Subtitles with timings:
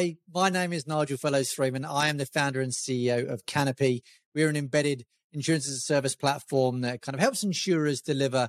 [0.00, 1.84] Hi, my name is Nigel Fellows Freeman.
[1.84, 4.02] I am the founder and CEO of Canopy.
[4.34, 8.48] We're an embedded insurance as a service platform that kind of helps insurers deliver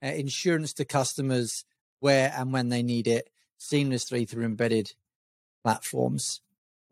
[0.00, 1.64] uh, insurance to customers
[1.98, 4.92] where and when they need it seamlessly through embedded
[5.64, 6.40] platforms.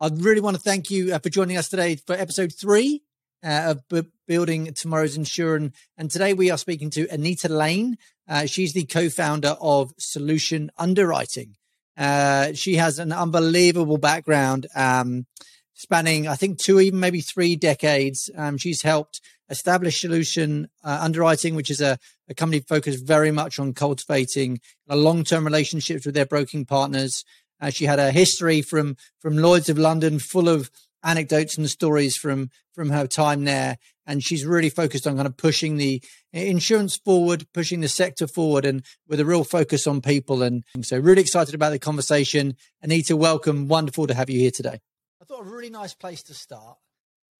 [0.01, 3.03] I really want to thank you uh, for joining us today for episode three
[3.45, 5.73] uh, of B- Building Tomorrow's Insurance.
[5.97, 7.97] And today we are speaking to Anita Lane.
[8.27, 11.55] Uh, she's the co founder of Solution Underwriting.
[11.97, 15.25] Uh, she has an unbelievable background, um,
[15.73, 18.29] spanning, I think, two, even maybe three decades.
[18.35, 21.99] Um, she's helped establish Solution uh, Underwriting, which is a,
[22.29, 27.23] a, company focused very much on cultivating long term relationships with their broking partners.
[27.59, 30.71] Uh, she had a history from from Lloyd's of London, full of
[31.03, 33.77] anecdotes and stories from from her time there
[34.11, 38.65] and she's really focused on kind of pushing the insurance forward pushing the sector forward
[38.65, 40.43] and with a real focus on people.
[40.43, 42.55] And so really excited about the conversation.
[42.81, 43.67] Anita welcome.
[43.67, 44.79] Wonderful to have you here today.
[45.21, 46.77] I thought a really nice place to start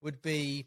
[0.00, 0.66] would be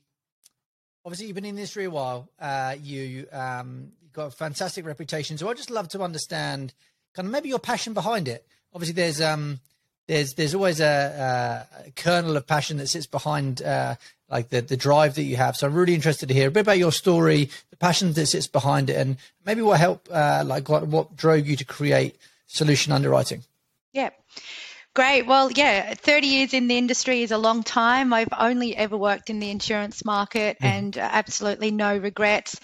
[1.04, 4.86] obviously you've been in this industry a while uh, you um, you've got a fantastic
[4.86, 5.38] reputation.
[5.38, 6.74] So i'd just love to understand
[7.16, 8.46] kind of maybe your passion behind it.
[8.74, 9.60] Obviously there's um
[10.08, 13.96] there's there's always a, a, kernel of passion that sits behind uh,
[14.30, 15.56] like the the drive that you have.
[15.56, 18.48] So I'm really interested to hear a bit about your story, the passion that sits
[18.48, 22.92] behind it, and maybe what helped, uh, like what what drove you to create Solution
[22.92, 23.44] Underwriting.
[23.94, 24.10] Yeah.
[24.96, 25.24] Great.
[25.24, 28.14] Well, yeah, 30 years in the industry is a long time.
[28.14, 30.66] I've only ever worked in the insurance market mm.
[30.66, 32.58] and absolutely no regrets.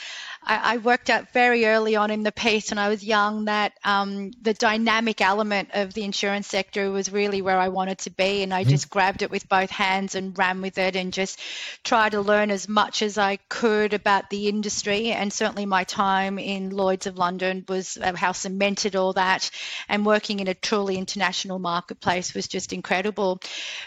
[0.43, 3.73] I, I, worked out very early on in the piece when I was young that
[3.83, 8.41] um, the dynamic element of the insurance sector was really where I wanted to be.
[8.41, 8.71] And I mm-hmm.
[8.71, 11.39] just grabbed it with both hands and ran with it and just
[11.83, 15.11] tried to learn as much as I could about the industry.
[15.11, 19.51] And certainly my time in Lloyd's of London was uh, how cemented all that.
[19.87, 23.39] And working in a truly international marketplace was just incredible.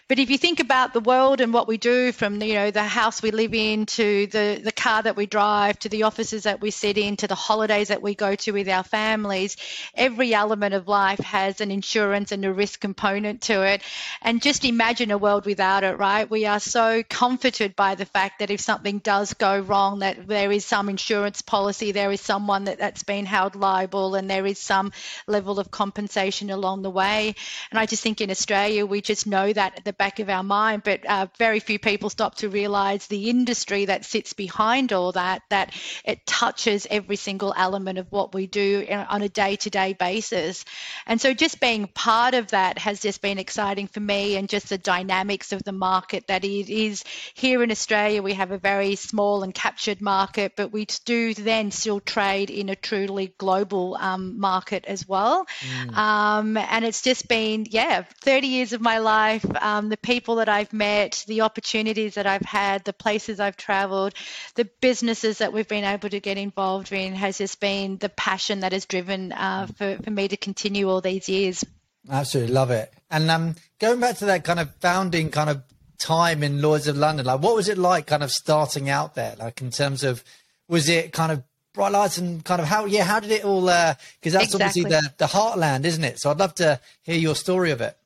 [0.06, 2.84] But if you think about the world and what we do from, you know, the
[2.84, 6.60] house we live in to the, the car that we drive to the offices that
[6.60, 9.56] we sit in to the holidays that we go to with our families,
[9.94, 13.82] every element of life has an insurance and a risk component to it.
[14.22, 16.30] And just imagine a world without it, right?
[16.30, 20.52] We are so comforted by the fact that if something does go wrong, that there
[20.52, 24.58] is some insurance policy, there is someone that, that's been held liable, and there is
[24.58, 24.92] some
[25.26, 27.34] level of compensation along the way.
[27.70, 30.42] And I just think in Australia, we just know that at the back of our
[30.42, 35.12] mind, but uh, very few people stop to realize the industry that sits behind all
[35.12, 35.74] that, that
[36.05, 40.64] it touches every single element of what we do on a day to day basis.
[41.06, 44.68] And so just being part of that has just been exciting for me and just
[44.68, 48.20] the dynamics of the market that it is here in Australia.
[48.20, 52.68] We have a very small and captured market, but we do then still trade in
[52.68, 55.46] a truly global um, market as well.
[55.61, 55.96] Mm.
[55.96, 60.48] Um, and it's just been, yeah, 30 years of my life, um, the people that
[60.48, 64.14] I've met, the opportunities that I've had, the places I've traveled,
[64.56, 68.61] the businesses that we've been able to get involved in has just been the passion
[68.61, 71.64] that has driven uh, for, for me to continue all these years.
[72.11, 72.92] Absolutely love it.
[73.11, 75.62] And um, going back to that kind of founding kind of
[75.98, 79.36] time in Lloyd's of London, like what was it like kind of starting out there?
[79.39, 80.24] Like in terms of,
[80.67, 81.42] was it kind of
[81.74, 84.83] bright lights and kind of how, yeah, how did it all, because uh, that's exactly.
[84.83, 86.18] obviously the, the heartland, isn't it?
[86.18, 87.96] So I'd love to hear your story of it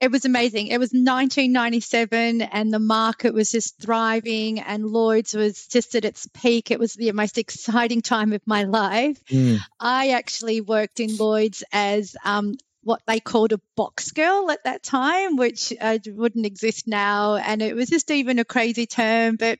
[0.00, 0.68] it was amazing.
[0.68, 6.26] It was 1997 and the market was just thriving and Lloyd's was just at its
[6.32, 6.70] peak.
[6.70, 9.22] It was the most exciting time of my life.
[9.26, 9.58] Mm.
[9.78, 14.82] I actually worked in Lloyd's as um, what they called a box girl at that
[14.82, 17.34] time, which uh, wouldn't exist now.
[17.34, 19.36] And it was just even a crazy term.
[19.36, 19.58] But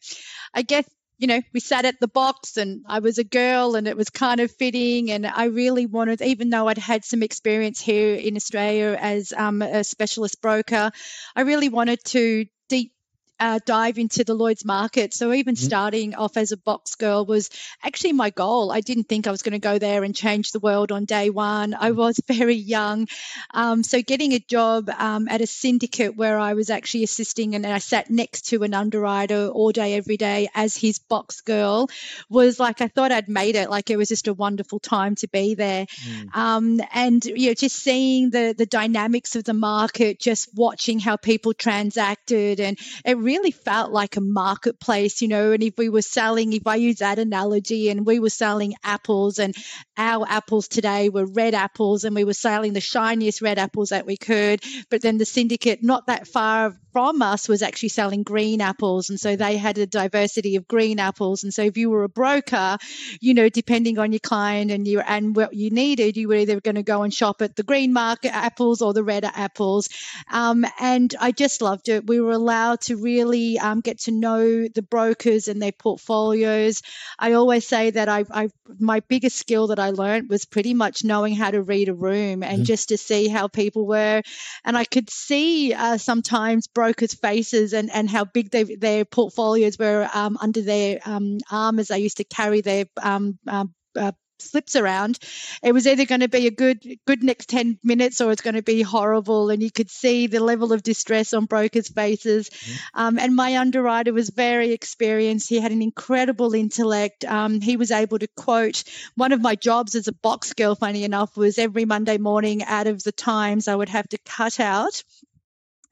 [0.55, 0.89] I guess
[1.21, 4.09] you know, we sat at the box and I was a girl and it was
[4.09, 5.11] kind of fitting.
[5.11, 9.61] And I really wanted, even though I'd had some experience here in Australia as um,
[9.61, 10.91] a specialist broker,
[11.37, 12.95] I really wanted to deep
[13.41, 15.15] uh, dive into the Lloyd's market.
[15.15, 15.65] So even mm-hmm.
[15.65, 17.49] starting off as a box girl was
[17.83, 18.71] actually my goal.
[18.71, 21.31] I didn't think I was going to go there and change the world on day
[21.31, 21.73] one.
[21.73, 21.99] I mm-hmm.
[21.99, 23.09] was very young.
[23.53, 27.67] Um, so getting a job um, at a syndicate where I was actually assisting and
[27.67, 31.89] I sat next to an underwriter all day, every day as his box girl
[32.29, 33.71] was like, I thought I'd made it.
[33.71, 35.87] Like it was just a wonderful time to be there.
[35.87, 36.37] Mm.
[36.37, 41.17] Um, and, you know, just seeing the, the dynamics of the market, just watching how
[41.17, 45.53] people transacted and it really really felt like a marketplace, you know.
[45.53, 49.39] And if we were selling, if I use that analogy, and we were selling apples,
[49.39, 49.55] and
[49.97, 54.05] our apples today were red apples, and we were selling the shiniest red apples that
[54.05, 54.61] we could,
[54.91, 59.11] but then the syndicate not that far from us was actually selling green apples.
[59.11, 61.45] And so they had a diversity of green apples.
[61.45, 62.79] And so if you were a broker,
[63.21, 66.61] you know, depending on your client and you and what you needed, you were either
[66.61, 69.89] going to go and shop at the green market apples or the red apples.
[70.31, 72.07] Um, and I just loved it.
[72.07, 73.20] We were allowed to really
[73.59, 76.83] um, get to know the brokers and their portfolios.
[77.19, 81.05] I always say that I, I my biggest skill that I learned was pretty much
[81.05, 82.65] knowing how to read a room and mm-hmm.
[82.65, 84.23] just to see how people were.
[84.65, 89.79] And I could see uh, sometimes brokers' faces and, and how big they, their portfolios
[89.79, 94.13] were um, under their um, arm as they used to carry their um, um uh,
[94.43, 95.19] slips around.
[95.63, 98.55] It was either going to be a good good next 10 minutes or it's going
[98.55, 102.51] to be horrible and you could see the level of distress on brokers faces.
[102.51, 103.01] Mm-hmm.
[103.01, 105.49] um, and my underwriter was very experienced.
[105.49, 107.25] He had an incredible intellect.
[107.25, 108.85] Um, he was able to quote
[109.15, 112.87] one of my jobs as a box girl funny enough was every monday morning out
[112.87, 115.03] of the times i would have to cut out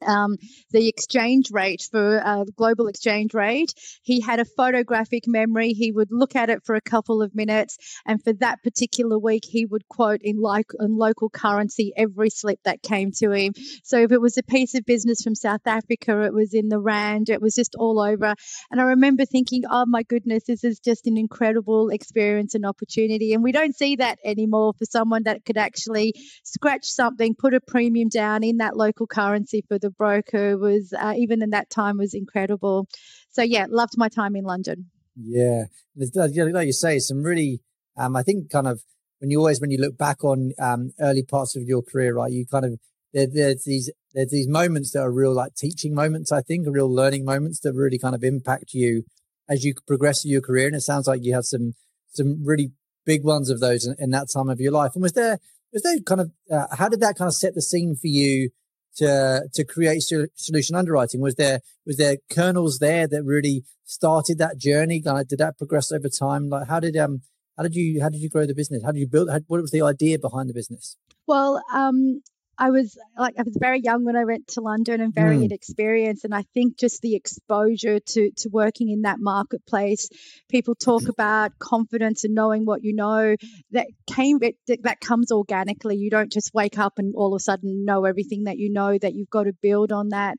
[0.05, 0.37] um,
[0.71, 3.73] the exchange rate for uh, global exchange rate.
[4.03, 5.69] He had a photographic memory.
[5.69, 9.43] He would look at it for a couple of minutes, and for that particular week,
[9.45, 13.53] he would quote in like in local currency every slip that came to him.
[13.83, 16.79] So if it was a piece of business from South Africa, it was in the
[16.79, 17.29] rand.
[17.29, 18.35] It was just all over.
[18.71, 23.33] And I remember thinking, oh my goodness, this is just an incredible experience and opportunity.
[23.33, 26.13] And we don't see that anymore for someone that could actually
[26.43, 30.93] scratch something, put a premium down in that local currency for the the broker was
[30.93, 32.87] uh, even in that time was incredible.
[33.31, 34.89] So yeah, loved my time in London.
[35.15, 35.65] Yeah,
[35.95, 37.61] like you say, some really,
[37.97, 38.81] um, I think, kind of
[39.19, 42.31] when you always when you look back on um, early parts of your career, right,
[42.31, 42.79] you kind of
[43.13, 46.31] there, there's these there's these moments that are real like teaching moments.
[46.31, 49.03] I think, real learning moments that really kind of impact you
[49.49, 50.67] as you progress through your career.
[50.67, 51.73] And it sounds like you have some
[52.11, 52.71] some really
[53.05, 54.91] big ones of those in, in that time of your life.
[54.93, 55.39] And was there
[55.73, 58.51] was there kind of uh, how did that kind of set the scene for you
[58.99, 60.03] to to create
[60.35, 61.19] solution underwriting?
[61.21, 65.01] Was there was there kernels there that really started that journey?
[65.03, 66.49] Like, did that progress over time?
[66.49, 67.21] Like, how did um
[67.57, 68.83] how did you how did you grow the business?
[68.83, 69.29] How did you build?
[69.29, 70.95] How, what was the idea behind the business?
[71.27, 72.21] Well, um,
[72.59, 75.45] I was like I was very young when I went to London and very mm.
[75.45, 80.09] inexperienced, and I think just the exposure to to working in that marketplace,
[80.49, 83.35] people talk about confidence and knowing what you know.
[83.71, 85.95] That came it, that comes organically.
[85.95, 88.97] You don't just wake up and all of a sudden know everything that you know.
[88.97, 90.37] That you've got to build on that.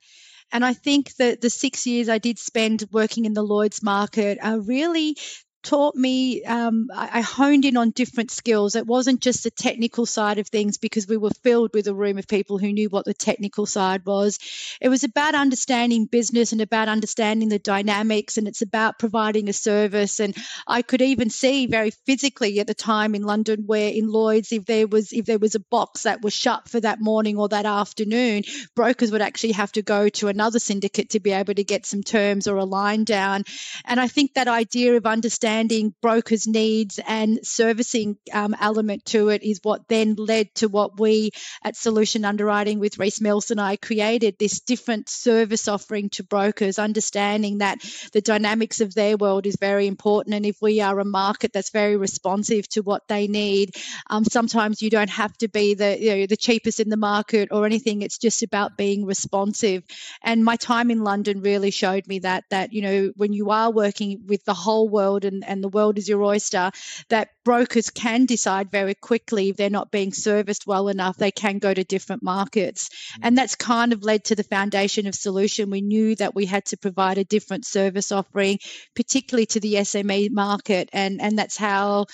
[0.53, 4.39] And I think that the six years I did spend working in the Lloyd's market
[4.43, 5.17] are really
[5.63, 8.77] taught me um, I, honed in on different skills.
[8.77, 12.19] It wasn't just the technical side of things because we were filled with a room
[12.19, 14.39] of people who knew what the technical side was.
[14.81, 19.53] It was about understanding business and about understanding the dynamics and it's about providing a
[19.53, 20.21] service.
[20.21, 20.37] And
[20.67, 24.65] i could even see very physically at the time in london where in lloyd's if
[24.67, 27.67] there was if there was a box that was shut for that morning or that
[27.67, 28.43] afternoon
[28.75, 32.03] brokers would actually have to go to another syndicate to be able to get some
[32.03, 33.45] terms or a line down.
[33.85, 39.31] And i think that idea of understanding understanding brokers' needs and servicing um, element to
[39.31, 41.31] it is what then led to what we
[41.65, 46.79] at Solution Underwriting with Reese Mills and I created this different service offering to brokers,
[46.79, 47.79] understanding that
[48.13, 50.35] the dynamics of their world is very important.
[50.35, 53.75] And if we are a market that's very responsive to what they need,
[54.09, 57.49] um, sometimes you don't have to be the you know, the cheapest in the market
[57.51, 58.03] or anything.
[58.03, 59.83] It's just about being responsive.
[60.23, 63.73] And my time in London really showed me that that you know when you are
[63.73, 66.71] working with the whole world and and, the world is your oyster,
[67.11, 71.59] that brokers can decide very quickly if they're not being serviced well enough, they can
[71.59, 72.89] go to different markets.
[72.89, 73.21] Mm-hmm.
[73.25, 75.71] And that's kind of led to the foundation of Solution.
[75.71, 78.59] We knew that we had to provide a different service offering,
[78.95, 80.89] particularly to the SME market.
[80.93, 82.07] And, and that's how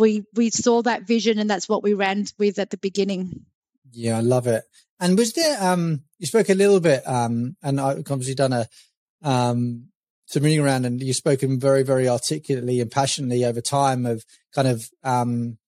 [0.00, 3.44] we we saw that vision and that's what we ran with at the beginning.
[3.92, 4.64] Yeah, I love it.
[4.98, 8.66] And was there um you spoke a little bit um and I've obviously done a
[9.22, 9.88] um
[10.30, 14.68] some reading around and you've spoken very, very articulately and passionately over time of kind
[14.68, 15.58] of, um,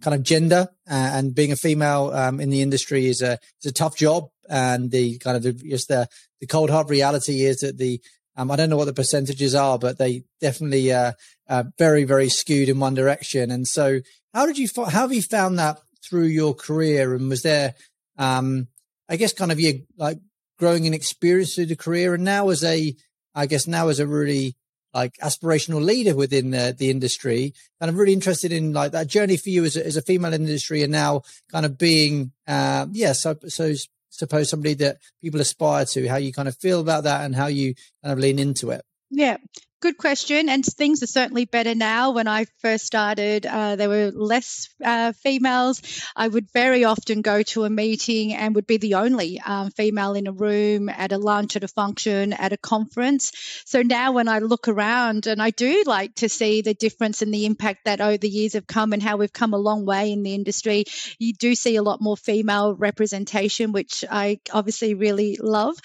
[0.00, 3.70] kind of gender uh, and being a female, um, in the industry is a, is
[3.70, 4.30] a tough job.
[4.48, 6.08] And the kind of the, just the,
[6.40, 8.00] the cold hard reality is that the,
[8.38, 11.12] um, I don't know what the percentages are, but they definitely, uh,
[11.46, 13.50] uh, very, very skewed in one direction.
[13.50, 14.00] And so
[14.32, 17.14] how did you, how have you found that through your career?
[17.14, 17.74] And was there,
[18.16, 18.68] um,
[19.10, 20.20] I guess kind of you like
[20.58, 22.94] growing in experience through the career and now as a,
[23.36, 24.56] I guess now as a really
[24.94, 29.36] like aspirational leader within the, the industry, and I'm really interested in like that journey
[29.36, 33.12] for you as a, as a female industry, and now kind of being, uh, yeah,
[33.12, 33.74] so, so
[34.08, 37.46] suppose somebody that people aspire to, how you kind of feel about that and how
[37.46, 38.82] you kind of lean into it?
[39.10, 39.36] Yeah,
[39.82, 40.48] Good question.
[40.48, 42.12] And things are certainly better now.
[42.12, 45.82] When I first started, uh, there were less uh, females.
[46.16, 50.14] I would very often go to a meeting and would be the only um, female
[50.14, 53.32] in a room, at a lunch, at a function, at a conference.
[53.66, 57.32] So now when I look around, and I do like to see the difference and
[57.32, 60.10] the impact that over the years have come and how we've come a long way
[60.10, 60.84] in the industry,
[61.18, 65.76] you do see a lot more female representation, which I obviously really love.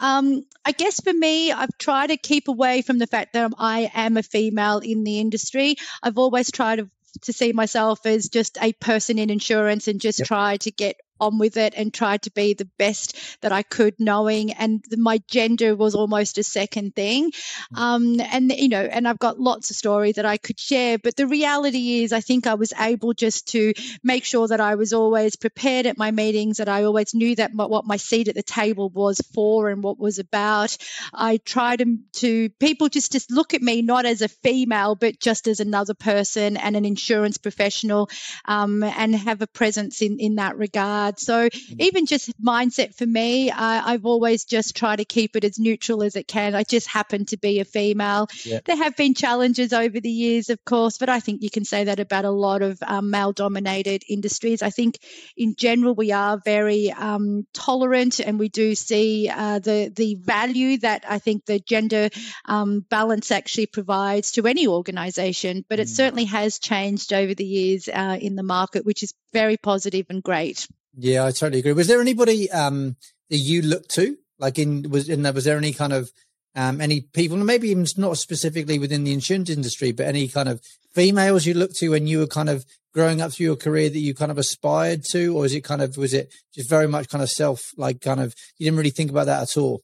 [0.00, 3.90] Um, I guess for me, I've tried to keep away from the fact that I
[3.94, 5.76] am a female in the industry.
[6.02, 6.90] I've always tried to
[7.22, 10.28] to see myself as just a person in insurance and just yep.
[10.28, 13.94] try to get on with it and tried to be the best that I could,
[13.98, 17.30] knowing and my gender was almost a second thing.
[17.74, 17.78] Mm.
[17.78, 21.16] Um, and you know, and I've got lots of stories that I could share, but
[21.16, 23.72] the reality is, I think I was able just to
[24.02, 27.54] make sure that I was always prepared at my meetings, that I always knew that
[27.54, 30.76] my, what my seat at the table was for and what was about.
[31.12, 35.20] I tried to, to people just to look at me not as a female, but
[35.20, 38.08] just as another person and an insurance professional,
[38.44, 41.18] um, and have a presence in in that regard hard.
[41.20, 41.80] So mm.
[41.80, 46.02] even just mindset for me, uh, I've always just tried to keep it as neutral
[46.02, 46.54] as it can.
[46.54, 48.28] I just happen to be a female.
[48.44, 48.60] Yeah.
[48.64, 51.84] There have been challenges over the years, of course, but I think you can say
[51.84, 54.62] that about a lot of um, male-dominated industries.
[54.62, 54.98] I think
[55.36, 60.78] in general we are very um, tolerant, and we do see uh, the the value
[60.78, 62.10] that I think the gender
[62.44, 65.64] um, balance actually provides to any organisation.
[65.68, 65.96] But it mm.
[65.96, 70.22] certainly has changed over the years uh, in the market, which is very positive and
[70.22, 70.66] great.
[70.96, 71.72] Yeah, I totally agree.
[71.72, 72.96] Was there anybody um,
[73.28, 74.16] that you looked to?
[74.38, 76.10] Like in was in was there any kind of
[76.56, 80.60] um, any people, maybe even not specifically within the insurance industry, but any kind of
[80.92, 83.98] females you looked to when you were kind of growing up through your career that
[83.98, 87.08] you kind of aspired to, or is it kind of was it just very much
[87.08, 89.80] kind of self like kind of you didn't really think about that at all?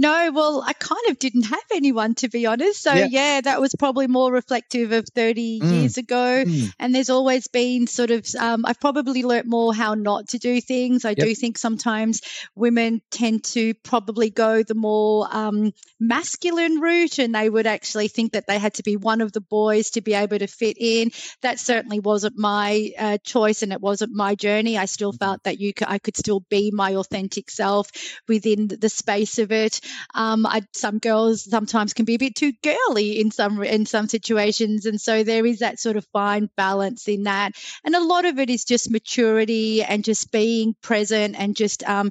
[0.00, 2.82] No, well, I kind of didn't have anyone to be honest.
[2.82, 5.72] So yeah, yeah that was probably more reflective of 30 mm.
[5.72, 6.44] years ago.
[6.46, 6.72] Mm.
[6.78, 10.60] And there's always been sort of, um, I've probably learnt more how not to do
[10.60, 11.04] things.
[11.04, 11.18] I yep.
[11.18, 12.20] do think sometimes
[12.54, 18.32] women tend to probably go the more um, masculine route and they would actually think
[18.32, 21.10] that they had to be one of the boys to be able to fit in.
[21.42, 24.78] That certainly wasn't my uh, choice and it wasn't my journey.
[24.78, 25.24] I still mm-hmm.
[25.24, 27.90] felt that you could, I could still be my authentic self
[28.28, 29.80] within the space of it.
[30.14, 34.08] Um, I, some girls sometimes can be a bit too girly in some in some
[34.08, 37.52] situations, and so there is that sort of fine balance in that.
[37.84, 42.10] And a lot of it is just maturity and just being present and just um,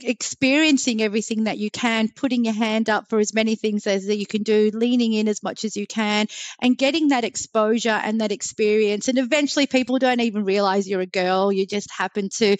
[0.00, 4.18] experiencing everything that you can, putting your hand up for as many things as that
[4.18, 6.26] you can do, leaning in as much as you can,
[6.60, 9.08] and getting that exposure and that experience.
[9.08, 11.52] And eventually, people don't even realize you're a girl.
[11.52, 12.56] You just happen to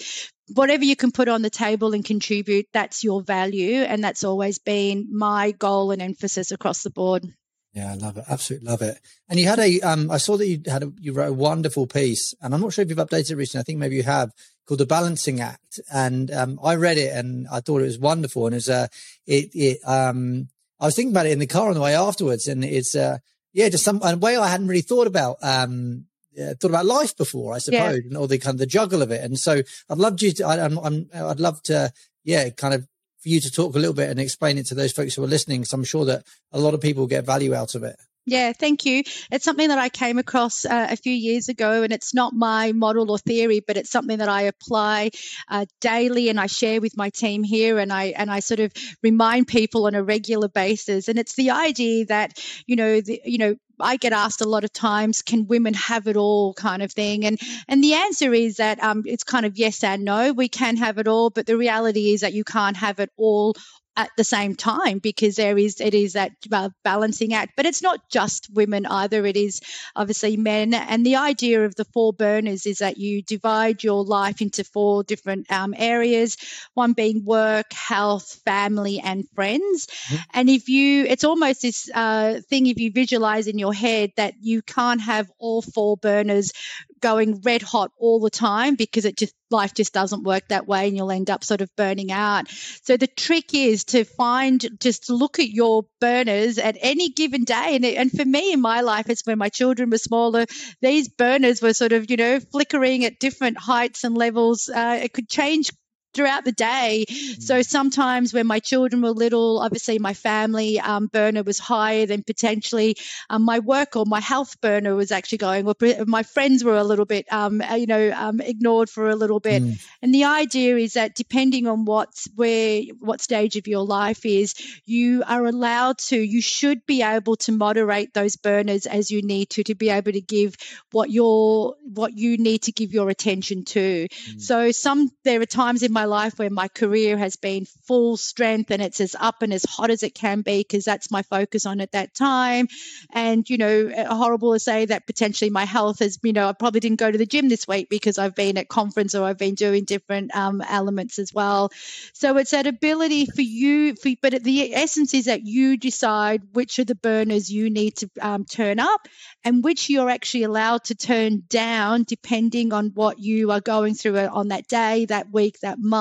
[0.55, 3.83] whatever you can put on the table and contribute, that's your value.
[3.83, 7.27] And that's always been my goal and emphasis across the board.
[7.73, 8.25] Yeah, I love it.
[8.29, 8.99] Absolutely love it.
[9.29, 11.87] And you had a, um, I saw that you had a, you wrote a wonderful
[11.87, 13.61] piece, and I'm not sure if you've updated it recently.
[13.61, 14.33] I think maybe you have,
[14.67, 15.81] called the Balancing Act.
[15.93, 18.47] And um, I read it and I thought it was wonderful.
[18.47, 18.89] And it's uh,
[19.27, 20.49] it, it, um,
[20.79, 23.19] I was thinking about it in the car on the way afterwards, and it's uh,
[23.55, 26.05] yeah, just some a way I hadn't really thought about um
[26.41, 28.09] uh, thought about life before, I suppose, yeah.
[28.09, 29.23] and all the kind of the juggle of it.
[29.25, 31.93] And so I'd love you to, I, I'm, I'm, I'd love to,
[32.25, 32.87] yeah, kind of
[33.23, 35.29] for you to talk a little bit and explain it to those folks who are
[35.29, 35.65] listening.
[35.65, 37.97] So I'm sure that a lot of people get value out of it.
[38.29, 39.05] Yeah, thank you.
[39.31, 42.73] It's something that I came across uh, a few years ago, and it's not my
[42.73, 45.13] model or theory, but it's something that I apply
[45.49, 48.73] uh, daily and I share with my team here, and I and I sort of
[49.01, 51.07] remind people on a regular basis.
[51.07, 54.65] And it's the idea that you know, the, you know, I get asked a lot
[54.65, 57.25] of times, can women have it all kind of thing?
[57.25, 60.33] And and the answer is that um, it's kind of yes and no.
[60.33, 63.55] We can have it all, but the reality is that you can't have it all
[63.97, 67.53] at the same time because there is it is that uh, balancing act.
[67.57, 69.25] But it's not just women either.
[69.25, 69.61] It is
[69.95, 70.75] obviously men.
[70.75, 75.03] And the idea of the four burners is that you divide your life into four
[75.03, 76.37] different um, areas
[76.75, 79.87] one being work health family and friends.
[79.87, 80.23] Mm-hmm.
[80.35, 84.35] and if you it's almost this uh, thing if you visualize in your head that
[84.41, 86.53] you can't have all four burners
[87.01, 90.89] going red hot all the time because it just life just doesn't work that way
[90.89, 92.49] and you'll end up sort of burning out.
[92.83, 97.77] So the trick is to find just look at your burners at any given day
[97.77, 100.47] and and for me in my life it's when my children were smaller
[100.81, 105.13] these burners were sort of you know flickering at different heights and levels uh, it
[105.13, 105.71] could change
[106.17, 107.05] throughout the day.
[107.09, 107.43] Mm.
[107.43, 112.23] So sometimes when my children were little, obviously my family um, burner was higher than
[112.23, 112.97] potentially
[113.29, 115.69] um, my work or my health burner was actually going.
[115.69, 115.75] Or
[116.07, 119.41] my friends were a little bit, um, uh, you know, um, ignored for a little
[119.41, 119.63] bit.
[119.63, 119.87] Mm.
[120.03, 124.55] And the idea is that depending on what's where, what stage of your life is,
[124.87, 129.51] you are allowed to, you should be able to moderate those burners as you need
[129.51, 130.57] to, to be able to give
[130.93, 134.09] what your what you need to give your attention to.
[134.09, 134.41] Mm.
[134.41, 138.71] So some there are times in my life where my career has been full strength
[138.71, 141.67] and it's as up and as hot as it can be because that's my focus
[141.67, 142.69] on at that time.
[143.11, 146.81] And you know, horrible to say that potentially my health has, you know, I probably
[146.81, 149.55] didn't go to the gym this week because I've been at conference or I've been
[149.55, 151.71] doing different um, elements as well.
[152.13, 156.79] So it's that ability for you, for, but the essence is that you decide which
[156.79, 159.09] of the burners you need to um, turn up
[159.45, 164.19] and which you're actually allowed to turn down depending on what you are going through
[164.19, 165.96] on that day, that week, that month,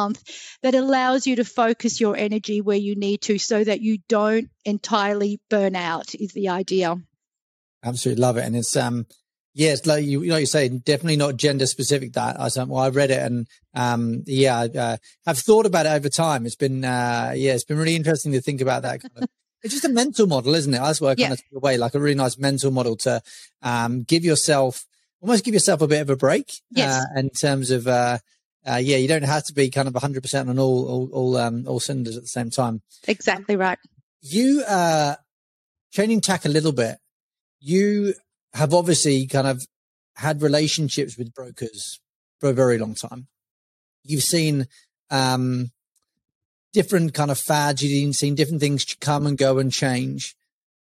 [0.62, 4.50] that allows you to focus your energy where you need to so that you don't
[4.64, 6.98] entirely burn out, is the idea.
[7.84, 8.46] Absolutely love it.
[8.46, 9.06] And it's, um,
[9.58, 12.12] Yes, like you, like you say, definitely not gender specific.
[12.14, 15.94] That I said, well, I read it and um, yeah, uh, I've thought about it
[15.94, 16.46] over time.
[16.46, 19.02] It's been uh, yeah, it's been really interesting to think about that.
[19.02, 19.30] Kind of,
[19.64, 20.80] it's just a mental model, isn't it?
[20.80, 21.58] That's what I kind yeah.
[21.58, 23.22] of away like a really nice mental model to
[23.62, 24.86] um, give yourself
[25.22, 26.52] almost give yourself a bit of a break.
[26.72, 27.02] Yes.
[27.02, 27.88] Uh, in terms of
[28.68, 31.38] uh, yeah, you don't have to be kind of 100 percent on all all all,
[31.38, 32.82] um, all cylinders at the same time.
[33.08, 33.78] Exactly right.
[34.22, 35.16] You uh,
[35.92, 36.98] changing tack a little bit.
[37.60, 38.16] You
[38.54, 39.66] have obviously kind of
[40.16, 42.00] had relationships with brokers
[42.40, 43.28] for a very long time.
[44.04, 44.68] You've seen
[45.10, 45.72] um,
[46.74, 47.82] different kind of fads.
[47.82, 50.36] You've seen different things come and go and change.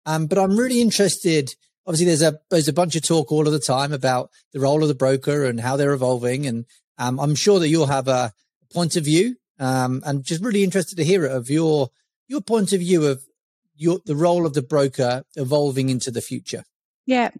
[0.07, 1.51] Um, but I'm really interested.
[1.87, 4.83] Obviously, there's a there's a bunch of talk all of the time about the role
[4.83, 6.65] of the broker and how they're evolving, and
[7.01, 8.33] um, I'm sure that you'll have a
[8.73, 9.37] point of view.
[9.59, 11.91] Um, and just really interested to hear it of your
[12.29, 13.23] your point of view of
[13.75, 16.65] your the role of the broker evolving into the future.
[17.05, 17.31] Yeah,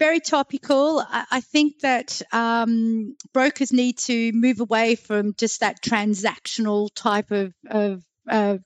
[0.00, 0.98] very topical.
[0.98, 7.30] I, I think that um, brokers need to move away from just that transactional type
[7.30, 8.60] of, of, of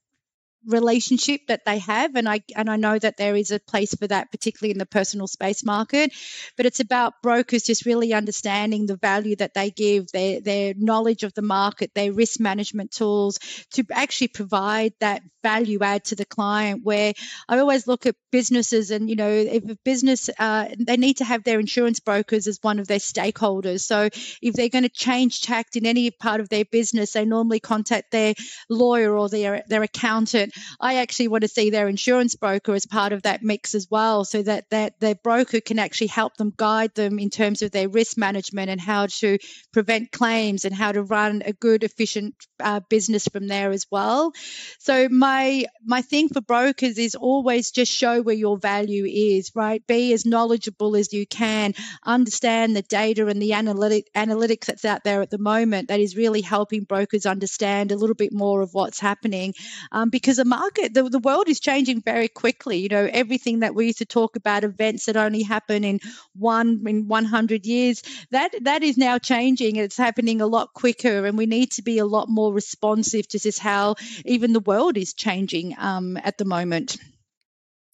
[0.66, 4.06] relationship that they have and I and I know that there is a place for
[4.06, 6.12] that particularly in the personal space market
[6.56, 11.22] but it's about brokers just really understanding the value that they give their their knowledge
[11.22, 13.38] of the market their risk management tools
[13.72, 17.12] to actually provide that value add to the client where
[17.48, 21.24] I always look at businesses and you know if a business uh, they need to
[21.24, 23.80] have their insurance brokers as one of their stakeholders.
[23.80, 24.08] So
[24.42, 28.10] if they're going to change tact in any part of their business they normally contact
[28.10, 28.34] their
[28.68, 33.12] lawyer or their their accountant I actually want to see their insurance broker as part
[33.12, 36.94] of that mix as well, so that that their broker can actually help them guide
[36.94, 39.38] them in terms of their risk management and how to
[39.72, 44.32] prevent claims and how to run a good, efficient uh, business from there as well.
[44.78, 49.84] So my my thing for brokers is always just show where your value is, right?
[49.86, 55.04] Be as knowledgeable as you can, understand the data and the analytic analytics that's out
[55.04, 58.74] there at the moment that is really helping brokers understand a little bit more of
[58.74, 59.54] what's happening,
[59.92, 62.78] um, because the market, the, the world is changing very quickly.
[62.78, 66.00] You know, everything that we used to talk about, events that only happen in
[66.34, 69.76] one in 100 years, that that is now changing.
[69.76, 73.38] It's happening a lot quicker, and we need to be a lot more responsive to
[73.38, 76.98] just how even the world is changing um, at the moment.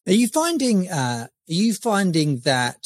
[0.06, 0.90] Are you finding?
[0.90, 2.84] Uh, are you finding that?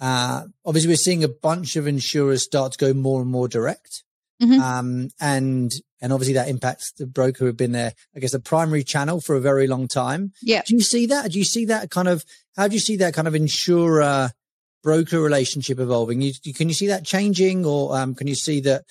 [0.00, 4.04] Uh, obviously, we're seeing a bunch of insurers start to go more and more direct.
[4.42, 4.60] Mm-hmm.
[4.60, 8.84] Um, and and obviously that impacts the broker who've been there, I guess, the primary
[8.84, 10.32] channel for a very long time.
[10.42, 10.62] Yeah.
[10.64, 11.32] Do you see that?
[11.32, 12.24] Do you see that kind of?
[12.56, 14.30] How do you see that kind of insurer
[14.82, 16.22] broker relationship evolving?
[16.22, 18.84] You, can you see that changing, or um, can you see that?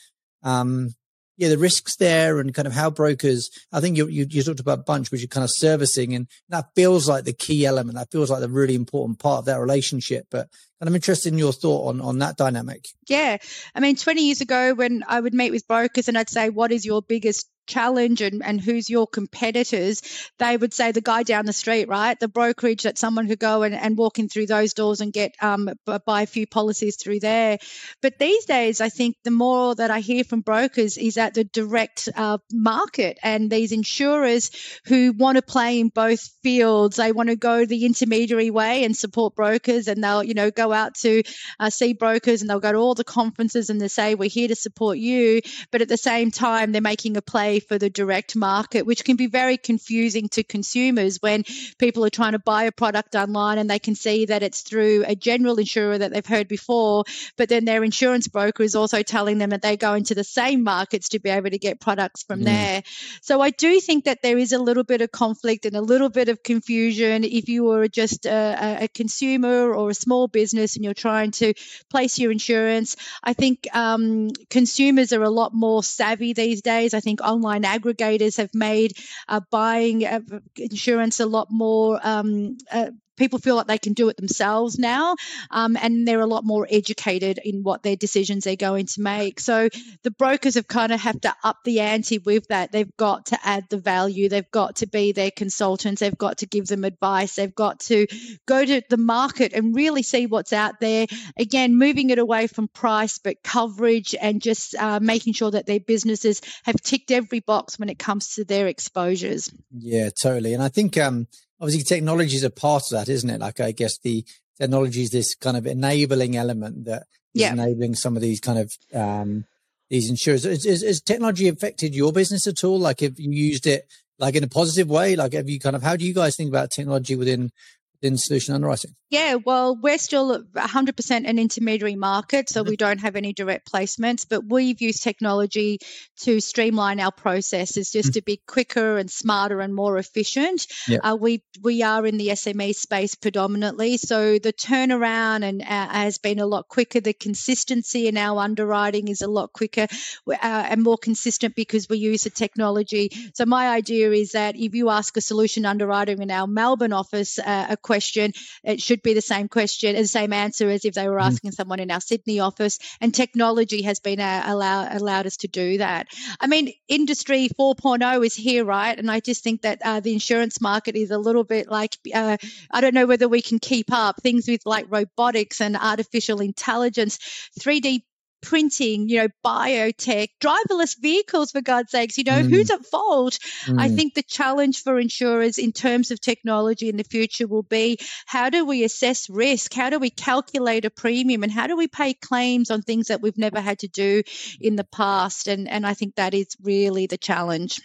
[0.44, 0.96] Um,
[1.38, 3.50] yeah, the risks there and kind of how brokers.
[3.72, 6.70] I think you, you you talked about bunch, which you're kind of servicing, and that
[6.76, 7.98] feels like the key element.
[7.98, 10.28] That feels like the really important part of that relationship.
[10.32, 10.50] But
[10.82, 12.88] and I'm interested in your thought on on that dynamic.
[13.08, 13.38] Yeah,
[13.76, 16.72] I mean, 20 years ago, when I would meet with brokers and I'd say, "What
[16.72, 20.02] is your biggest challenge and, and who's your competitors,
[20.40, 22.20] they would say the guy down the street, right?
[22.20, 25.36] The brokerage that someone could go and, and walk in through those doors and get
[25.42, 25.70] um,
[26.06, 27.58] buy a few policies through there.
[28.02, 31.44] But these days, I think the more that I hear from brokers is that the
[31.44, 34.52] direct uh, market and these insurers
[34.86, 36.98] who want to play in both fields.
[36.98, 40.72] They want to go the intermediary way and support brokers and they'll, you know, go
[40.72, 41.24] out to
[41.60, 44.48] uh, see brokers and they'll go to all the conferences and they say, we're here
[44.48, 45.42] to support you.
[45.72, 49.16] But at the same time, they're making a play for the direct market, which can
[49.16, 51.44] be very confusing to consumers when
[51.78, 55.04] people are trying to buy a product online and they can see that it's through
[55.08, 57.04] a general insurer that they've heard before,
[57.38, 60.64] but then their insurance broker is also telling them that they go into the same
[60.64, 62.46] markets to be able to get products from mm.
[62.46, 62.84] there.
[63.22, 66.10] So I do think that there is a little bit of conflict and a little
[66.10, 70.86] bit of confusion if you are just a, a consumer or a small business and
[70.86, 71.54] you're trying to
[71.90, 72.96] place your insurance.
[73.24, 76.94] I think um, consumers are a lot more savvy these days.
[76.94, 78.94] I think online aggregators have made
[79.28, 80.20] uh, buying uh,
[80.58, 85.16] insurance a lot more um, uh, people feel like they can do it themselves now,
[85.52, 89.40] um, and they're a lot more educated in what their decisions they're going to make.
[89.40, 89.70] So
[90.04, 92.72] the brokers have kind of have to up the ante with that.
[92.72, 94.30] They've got to add the value.
[94.30, 96.00] They've got to be their consultants.
[96.00, 97.36] They've got to give them advice.
[97.36, 98.08] They've got to
[98.46, 101.08] go to the market and really see what's out there.
[101.38, 105.80] Again, moving it away from price, but coverage and just uh, making sure that their
[105.80, 109.52] businesses have ticked every box when it comes to their exposures.
[109.72, 110.54] Yeah, totally.
[110.54, 111.28] And I think um,
[111.60, 113.40] obviously technology is a part of that, isn't it?
[113.40, 114.26] Like I guess the
[114.60, 117.54] technology is this kind of enabling element that is yeah.
[117.54, 119.46] enabling some of these kind of um,
[119.90, 120.44] these insurers.
[120.44, 122.80] Has, technology affected your business at all?
[122.80, 123.88] Like, have you used it
[124.20, 125.16] like in a positive way?
[125.16, 127.52] Like, have you kind of how do you guys think about technology within
[128.02, 128.92] in solution underwriting?
[129.10, 132.70] Yeah, well, we're still 100% an intermediary market, so mm-hmm.
[132.72, 135.80] we don't have any direct placements, but we've used technology
[136.22, 138.14] to streamline our processes just mm-hmm.
[138.14, 140.68] to be quicker and smarter and more efficient.
[140.88, 140.98] Yeah.
[141.04, 146.18] Uh, we we are in the SME space predominantly, so the turnaround and uh, has
[146.18, 147.00] been a lot quicker.
[147.00, 149.88] The consistency in our underwriting is a lot quicker
[150.28, 153.12] uh, and more consistent because we use the technology.
[153.36, 157.40] So my idea is that if you ask a solution underwriter in our Melbourne office
[157.40, 161.08] uh, a question, it should be the same question, the same answer as if they
[161.08, 161.26] were mm.
[161.26, 161.56] asking mm.
[161.56, 162.78] someone in our Sydney office.
[163.02, 166.08] And technology has been uh, allow, allowed us to do that.
[166.40, 168.98] I mean, industry 4.0 is here, right?
[168.98, 172.38] And I just think that uh, the insurance market is a little bit like uh,
[172.70, 177.18] I don't know whether we can keep up things with like robotics and artificial intelligence,
[177.60, 178.04] 3D
[178.42, 182.50] printing, you know, biotech, driverless vehicles, for God's sakes, you know, mm.
[182.50, 183.40] who's at fault?
[183.66, 183.80] Mm.
[183.80, 187.98] I think the challenge for insurers in terms of technology in the future will be
[188.26, 189.74] how do we assess risk?
[189.74, 191.44] How do we calculate a premium?
[191.44, 194.24] And how do we pay claims on things that we've never had to do
[194.60, 195.48] in the past?
[195.48, 197.80] And, and I think that is really the challenge.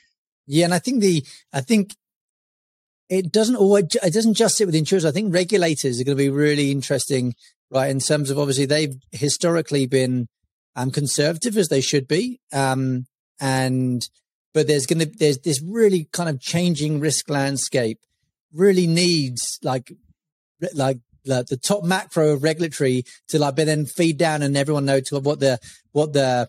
[0.46, 0.66] Yeah.
[0.66, 1.94] And I think the, I think
[3.08, 5.04] it doesn't always, it doesn't just sit with insurers.
[5.04, 7.34] I think regulators are going to be really interesting,
[7.70, 7.90] right?
[7.90, 10.28] In terms of obviously they've historically been
[10.76, 12.40] um, conservative as they should be.
[12.52, 13.06] Um,
[13.40, 14.06] and,
[14.54, 17.98] but there's going to, there's this really kind of changing risk landscape
[18.52, 19.92] really needs like,
[20.74, 24.84] like the, the top macro of regulatory to like, but then feed down and everyone
[24.84, 25.58] knows what the,
[25.92, 26.48] what the,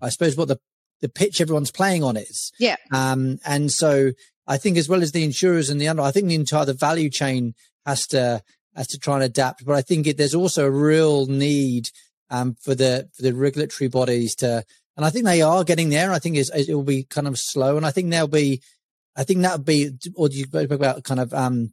[0.00, 0.58] I suppose what the,
[1.00, 2.52] the pitch everyone's playing on is.
[2.58, 2.76] Yeah.
[2.92, 4.12] Um, and so
[4.46, 6.74] I think as well as the insurers and the under, I think the entire the
[6.74, 7.54] value chain
[7.84, 8.42] has to
[8.74, 9.64] has to try and adapt.
[9.64, 11.88] But I think it, there's also a real need
[12.32, 14.64] um, for the for the regulatory bodies to,
[14.96, 16.12] and I think they are getting there.
[16.12, 18.62] I think it will be kind of slow, and I think there'll be,
[19.14, 21.72] I think that'll be, or you spoke about kind of um,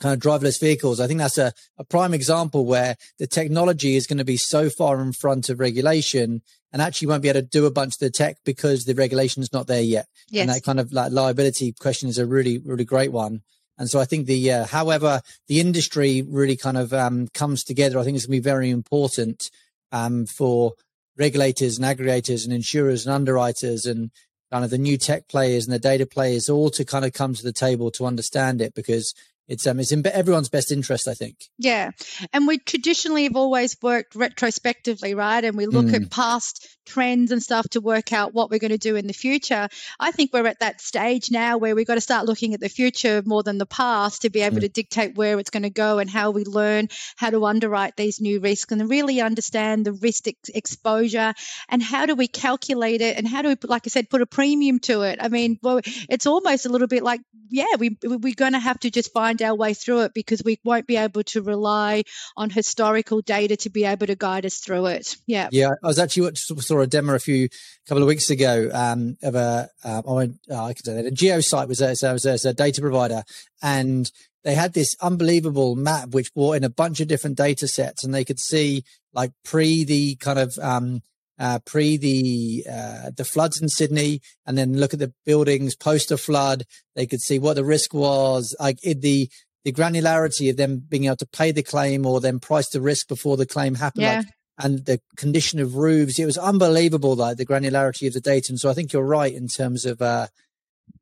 [0.00, 1.00] kind of driverless vehicles.
[1.00, 4.68] I think that's a, a prime example where the technology is going to be so
[4.68, 8.00] far in front of regulation and actually won't be able to do a bunch of
[8.00, 10.06] the tech because the regulation is not there yet.
[10.28, 10.42] Yes.
[10.42, 13.42] And that kind of like liability question is a really, really great one.
[13.78, 17.98] And so I think the, uh, however the industry really kind of um, comes together,
[17.98, 19.50] I think it's going to be very important
[19.94, 20.72] um, for
[21.16, 24.10] regulators and aggregators and insurers and underwriters and
[24.50, 27.32] kind of the new tech players and the data players all to kind of come
[27.32, 29.14] to the table to understand it because
[29.48, 31.36] it's um it's in everyone's best interest i think.
[31.58, 31.90] Yeah.
[32.32, 35.44] And we traditionally have always worked retrospectively right?
[35.44, 35.94] And we look mm.
[35.94, 39.12] at past trends and stuff to work out what we're going to do in the
[39.12, 39.68] future.
[39.98, 42.68] I think we're at that stage now where we've got to start looking at the
[42.68, 44.62] future more than the past to be able mm.
[44.62, 48.20] to dictate where it's going to go and how we learn how to underwrite these
[48.20, 51.34] new risks and really understand the risk ex- exposure
[51.68, 54.26] and how do we calculate it and how do we like i said put a
[54.26, 55.18] premium to it?
[55.20, 58.78] I mean well it's almost a little bit like yeah we, we're going to have
[58.80, 62.04] to just find find our way through it because we won't be able to rely
[62.36, 65.16] on historical data to be able to guide us through it.
[65.26, 65.48] Yeah.
[65.52, 65.70] Yeah.
[65.82, 67.48] I was actually saw a demo a few
[67.88, 71.80] couple of weeks ago um, of a, uh, I could say that a geosite was
[71.80, 73.24] was, a, was a data provider
[73.62, 74.10] and
[74.44, 78.14] they had this unbelievable map which brought in a bunch of different data sets and
[78.14, 81.02] they could see like pre the kind of um,
[81.38, 86.10] uh, pre the uh, the floods in Sydney, and then look at the buildings post
[86.10, 86.64] a flood.
[86.94, 89.28] They could see what the risk was, like the
[89.64, 93.08] the granularity of them being able to pay the claim or then price the risk
[93.08, 94.02] before the claim happened.
[94.02, 94.16] Yeah.
[94.18, 96.16] Like, and the condition of roofs.
[96.18, 98.46] It was unbelievable, like the granularity of the data.
[98.50, 100.28] And so I think you're right in terms of uh,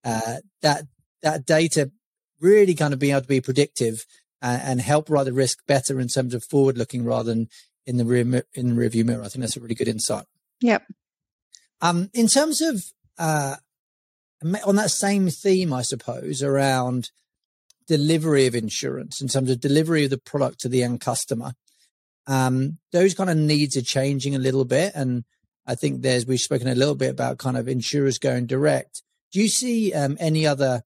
[0.04, 0.84] uh, that
[1.22, 1.90] that data
[2.40, 4.04] really kind of being able to be predictive
[4.40, 7.48] and, and help write the risk better in terms of forward looking rather than
[7.86, 9.24] in the rear in the review mirror.
[9.24, 10.26] I think that's a really good insight.
[10.60, 10.84] Yep.
[11.80, 12.84] Um, in terms of
[13.18, 13.56] uh,
[14.64, 17.10] on that same theme, I suppose around
[17.86, 21.52] delivery of insurance in terms of delivery of the product to the end customer.
[22.26, 25.24] Um, those kind of needs are changing a little bit, and
[25.66, 29.02] I think there's we've spoken a little bit about kind of insurers going direct.
[29.32, 30.82] Do you see um, any other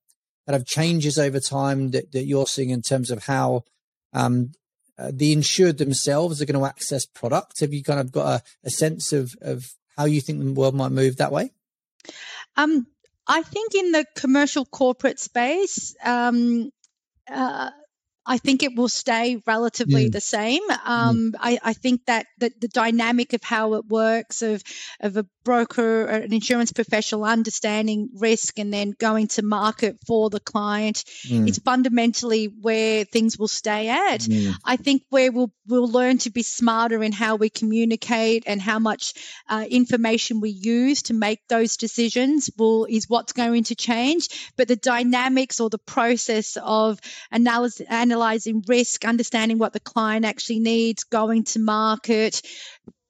[0.46, 3.64] kind of changes over time that, that you're seeing in terms of how
[4.12, 4.52] um,
[4.98, 7.60] uh, the insured themselves are going to access product?
[7.60, 10.74] Have you kind of got a, a sense of, of how you think the world
[10.74, 11.50] might move that way?
[12.56, 12.86] Um,
[13.26, 16.70] I think in the commercial corporate space, um,
[17.30, 17.70] uh,
[18.26, 20.12] I think it will stay relatively mm.
[20.12, 20.62] the same.
[20.84, 21.34] Um, mm.
[21.38, 24.62] I, I, think that the, the, dynamic of how it works, of
[25.00, 30.28] of a broker, or an insurance professional understanding risk and then going to market for
[30.28, 31.48] the client, mm.
[31.48, 34.22] is fundamentally where things will stay at.
[34.22, 34.54] Mm.
[34.64, 38.78] I think where we'll we'll learn to be smarter in how we communicate and how
[38.78, 39.14] much
[39.48, 44.50] uh, information we use to make those decisions will is what's going to change.
[44.56, 50.60] But the dynamics or the process of analysis analyzing risk, understanding what the client actually
[50.60, 52.40] needs, going to market,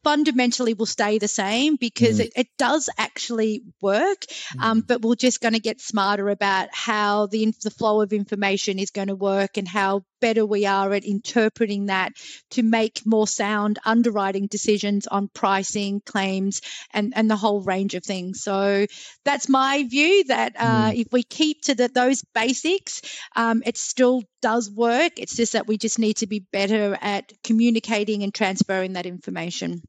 [0.06, 2.26] fundamentally will stay the same because mm.
[2.26, 4.20] it, it, does actually work,
[4.54, 4.62] mm.
[4.62, 8.78] um, but we're just going to get smarter about how the, the flow of information
[8.78, 12.12] is going to work and how better we are at interpreting that
[12.50, 16.60] to make more sound underwriting decisions on pricing, claims,
[16.92, 18.44] and, and the whole range of things.
[18.44, 18.86] So
[19.24, 21.00] that's my view that uh, mm.
[21.00, 23.02] if we keep to the, those basics,
[23.34, 25.14] um, it still does work.
[25.18, 29.82] It's just that we just need to be better at communicating and transferring that information.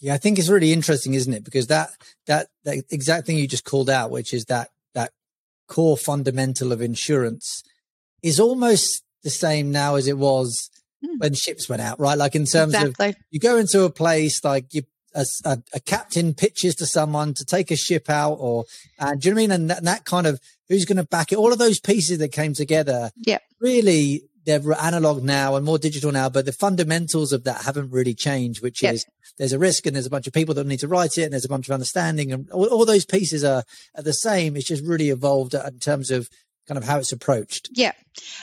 [0.00, 1.44] Yeah, I think it's really interesting, isn't it?
[1.44, 1.90] Because that
[2.26, 5.12] that that exact thing you just called out, which is that that
[5.68, 7.62] core fundamental of insurance,
[8.22, 10.70] is almost the same now as it was
[11.04, 11.18] mm.
[11.18, 12.18] when ships went out, right?
[12.18, 13.10] Like in terms exactly.
[13.10, 14.82] of you go into a place like you.
[15.16, 18.64] A, a, a, captain pitches to someone to take a ship out, or
[18.98, 19.50] uh, do you know what I mean?
[19.52, 21.38] And that, and that kind of who's going to back it?
[21.38, 26.12] All of those pieces that came together, yeah, really they're analog now and more digital
[26.12, 28.94] now, but the fundamentals of that haven't really changed, which yep.
[28.94, 29.06] is
[29.38, 31.32] there's a risk and there's a bunch of people that need to write it and
[31.32, 33.64] there's a bunch of understanding and all, all those pieces are,
[33.96, 34.56] are the same.
[34.56, 36.28] It's just really evolved uh, in terms of
[36.68, 37.70] kind of how it's approached.
[37.72, 37.92] Yeah.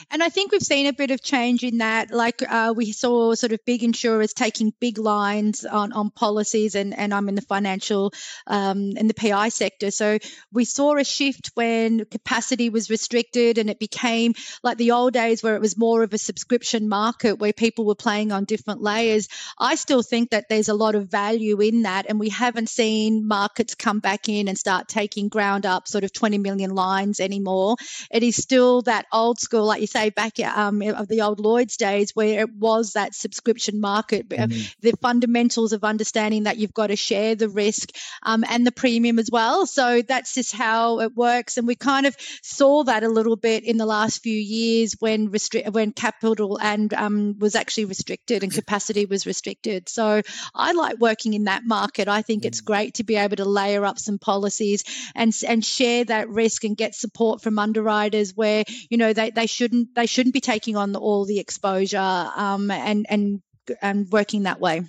[0.09, 2.11] And I think we've seen a bit of change in that.
[2.11, 6.97] Like uh, we saw sort of big insurers taking big lines on, on policies, and,
[6.97, 8.13] and I'm in the financial
[8.47, 9.91] um, the PI sector.
[9.91, 10.19] So
[10.51, 15.43] we saw a shift when capacity was restricted and it became like the old days
[15.43, 19.27] where it was more of a subscription market where people were playing on different layers.
[19.59, 23.27] I still think that there's a lot of value in that, and we haven't seen
[23.27, 27.75] markets come back in and start taking ground up sort of 20 million lines anymore.
[28.09, 31.77] It is still that old school like you say, back um, of the old Lloyd's
[31.77, 34.29] days where it was that subscription market.
[34.29, 34.61] Mm-hmm.
[34.81, 37.91] The fundamentals of understanding that you've got to share the risk
[38.23, 39.65] um, and the premium as well.
[39.65, 41.57] So that's just how it works.
[41.57, 45.29] And we kind of saw that a little bit in the last few years when
[45.29, 49.89] restri- when capital and um, was actually restricted and capacity was restricted.
[49.89, 50.21] So
[50.53, 52.07] I like working in that market.
[52.07, 52.65] I think it's mm.
[52.65, 54.83] great to be able to layer up some policies
[55.15, 59.47] and and share that risk and get support from underwriters where you know they, they
[59.51, 63.41] shouldn't they shouldn't be taking on all the exposure um, and and
[63.81, 64.83] and working that way.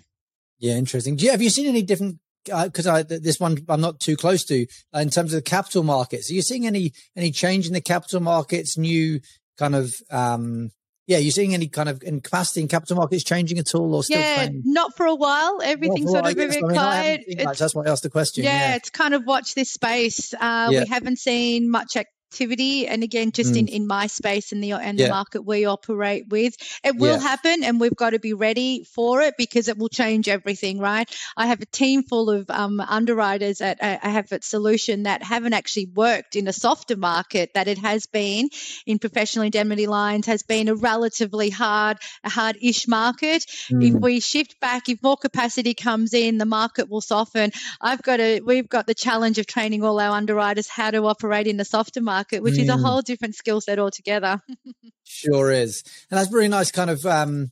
[0.59, 1.17] Yeah, interesting.
[1.17, 2.19] Do you, have you seen any different?
[2.45, 5.43] Because uh, I this one I'm not too close to uh, in terms of the
[5.43, 6.31] capital markets.
[6.31, 8.77] Are you seeing any any change in the capital markets?
[8.77, 9.21] New
[9.59, 10.71] kind of um,
[11.07, 14.03] yeah, you seeing any kind of in capacity in capital markets changing at all, or
[14.03, 14.21] still?
[14.21, 14.63] Yeah, playing?
[14.65, 15.61] not for a while.
[15.63, 17.25] Everything's sort of moving quiet.
[17.37, 18.45] That's why I asked the question.
[18.45, 20.33] Yeah, yeah, it's kind of watch this space.
[20.33, 20.81] Uh, yeah.
[20.81, 21.97] We haven't seen much
[22.33, 23.59] activity and again just mm.
[23.59, 25.07] in, in my space and the and yeah.
[25.07, 27.21] the market we operate with it will yeah.
[27.21, 31.15] happen and we've got to be ready for it because it will change everything right
[31.37, 35.53] i have a team full of um, underwriters at i have at solution that haven't
[35.53, 38.49] actually worked in a softer market that it has been
[38.87, 43.87] in professional indemnity lines has been a relatively hard a hard-ish market mm.
[43.87, 48.21] if we shift back if more capacity comes in the market will soften i've got
[48.21, 51.65] a we've got the challenge of training all our underwriters how to operate in a
[51.65, 52.63] softer market market, which mm.
[52.63, 52.83] is a mm.
[52.83, 54.41] whole different skill set altogether.
[55.05, 55.83] sure is.
[56.11, 57.51] And that's a really nice kind of um,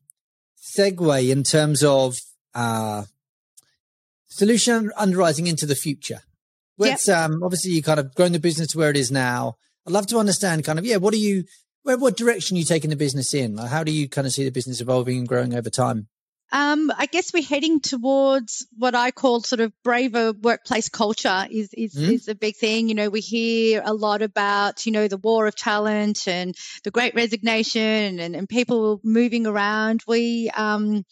[0.61, 2.17] segue in terms of
[2.55, 3.05] uh,
[4.29, 6.21] solution underwriting into the future.
[6.79, 7.09] Yep.
[7.11, 9.57] um, obviously you kind of grown the business to where it is now.
[9.87, 11.45] I'd love to understand kind of, yeah, what are you,
[11.83, 13.57] where, what direction are you taking the business in?
[13.57, 16.09] Like how do you kind of see the business evolving and growing over time?
[16.53, 21.73] Um, I guess we're heading towards what I call sort of braver workplace culture is
[21.73, 22.13] is, mm.
[22.13, 22.89] is a big thing.
[22.89, 26.91] You know, we hear a lot about, you know, the war of talent and the
[26.91, 30.03] great resignation and, and people moving around.
[30.07, 31.05] We um,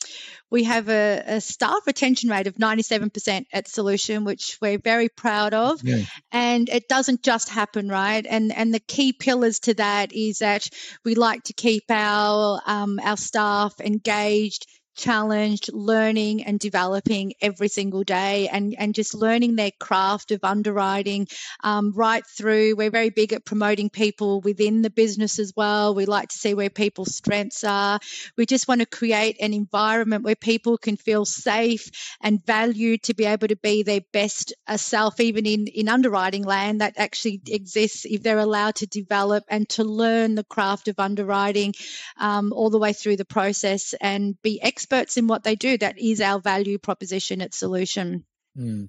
[0.50, 5.52] we have a, a, staff retention rate of 97% at Solution, which we're very proud
[5.52, 5.82] of.
[5.82, 6.04] Yeah.
[6.32, 8.26] And it doesn't just happen, right?
[8.28, 10.68] And and the key pillars to that is that
[11.04, 14.66] we like to keep our um, our staff engaged
[14.98, 21.26] challenged, learning and developing every single day and, and just learning their craft of underwriting
[21.62, 22.74] um, right through.
[22.76, 25.94] We're very big at promoting people within the business as well.
[25.94, 28.00] We like to see where people's strengths are.
[28.36, 33.14] We just want to create an environment where people can feel safe and valued to
[33.14, 37.40] be able to be their best uh, self, even in, in underwriting land that actually
[37.46, 41.72] exists if they're allowed to develop and to learn the craft of underwriting
[42.18, 45.76] um, all the way through the process and be experts experts in what they do.
[45.76, 48.24] That is our value proposition at Solution.
[48.56, 48.88] Mm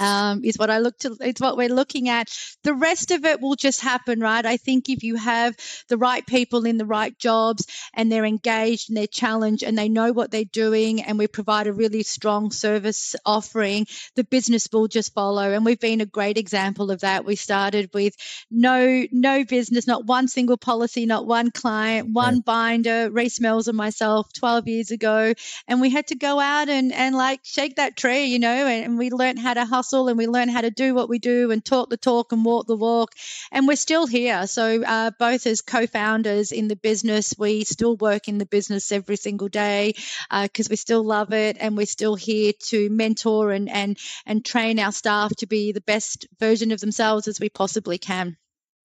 [0.00, 1.16] um, is what I look to.
[1.20, 2.34] It's what we're looking at.
[2.64, 4.44] The rest of it will just happen, right?
[4.44, 5.54] I think if you have
[5.88, 9.88] the right people in the right jobs and they're engaged and they're challenged and they
[9.88, 13.86] know what they're doing, and we provide a really strong service offering,
[14.16, 15.52] the business will just follow.
[15.52, 17.26] And we've been a great example of that.
[17.26, 18.16] We started with
[18.50, 23.10] no no business, not one single policy, not one client, one binder.
[23.10, 25.34] Reese Mills and myself, 12 years ago,
[25.68, 28.84] and we had to go out and and like shake that tree, you know, and,
[28.84, 31.18] and we learned how to hustle hustle and we learn how to do what we
[31.18, 33.14] do and talk the talk and walk the walk.
[33.50, 34.46] And we're still here.
[34.46, 38.92] So, uh, both as co founders in the business, we still work in the business
[38.92, 39.94] every single day
[40.30, 44.44] because uh, we still love it and we're still here to mentor and, and, and
[44.44, 48.36] train our staff to be the best version of themselves as we possibly can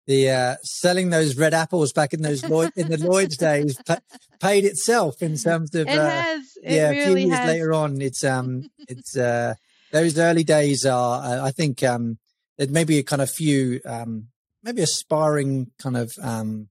[0.07, 4.01] the uh, selling those red apples back in those Lloyd, in the Lloyd's days pa-
[4.41, 6.57] paid itself in terms of it uh, has.
[6.63, 7.47] It yeah really a few years has.
[7.47, 9.55] later on it's um it's uh
[9.93, 12.19] those early days are, uh, I think, um,
[12.57, 14.29] there may be a kind of few, um,
[14.63, 16.69] maybe aspiring kind of, um,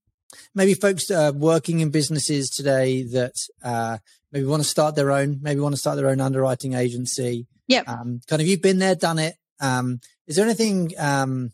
[0.53, 3.97] maybe folks that are working in businesses today that, uh,
[4.32, 7.47] maybe want to start their own, maybe want to start their own underwriting agency.
[7.67, 7.84] Yeah.
[7.88, 9.36] Um, kind of, you've been there, done it.
[9.60, 11.51] Um, is there anything, um,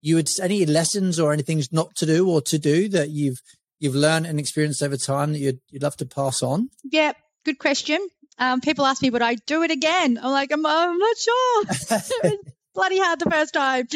[0.00, 3.40] you would, any lessons or anything not to do or to do that you've,
[3.78, 6.70] you've learned and experienced over time that you'd, you'd love to pass on?
[6.84, 7.12] Yeah.
[7.44, 8.08] Good question.
[8.38, 10.18] Um, people ask me, would I do it again?
[10.22, 11.64] I'm like, I'm, I'm not sure.
[12.74, 13.86] bloody hard the first time.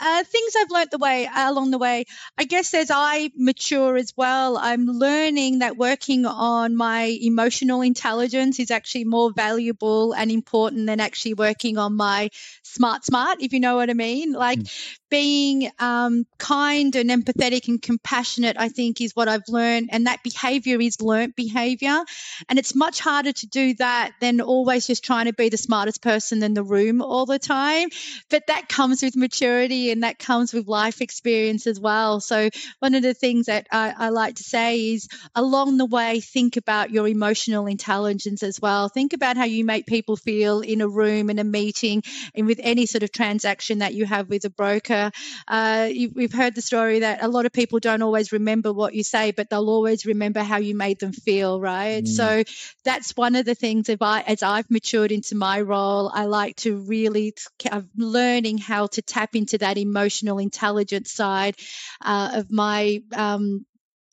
[0.00, 2.06] Uh, things I've learnt the way along the way.
[2.38, 8.58] I guess as I mature as well, I'm learning that working on my emotional intelligence
[8.58, 12.30] is actually more valuable and important than actually working on my
[12.62, 14.32] smart smart, if you know what I mean.
[14.32, 14.70] Like mm
[15.10, 19.90] being um, kind and empathetic and compassionate, I think, is what I've learned.
[19.92, 22.04] And that behavior is learnt behavior.
[22.48, 26.00] And it's much harder to do that than always just trying to be the smartest
[26.00, 27.88] person in the room all the time.
[28.30, 32.20] But that comes with maturity and that comes with life experience as well.
[32.20, 36.20] So, one of the things that I, I like to say is along the way,
[36.20, 38.88] think about your emotional intelligence as well.
[38.88, 42.02] Think about how you make people feel in a room, in a meeting,
[42.34, 45.10] and with any sort of transaction that you have with a broker
[45.48, 48.94] uh, you, we've heard the story that a lot of people don't always remember what
[48.94, 52.04] you say, but they'll always remember how you made them feel, right?
[52.04, 52.08] Mm.
[52.08, 52.44] So
[52.84, 53.88] that's one of the things.
[53.88, 57.34] If I, as I've matured into my role, I like to really
[57.70, 61.56] uh, learning how to tap into that emotional intelligence side
[62.00, 63.64] uh, of my um,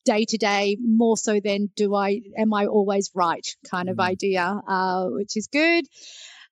[0.04, 4.04] day to day more so than do I am I always right kind of mm.
[4.04, 5.84] idea, uh, which is good.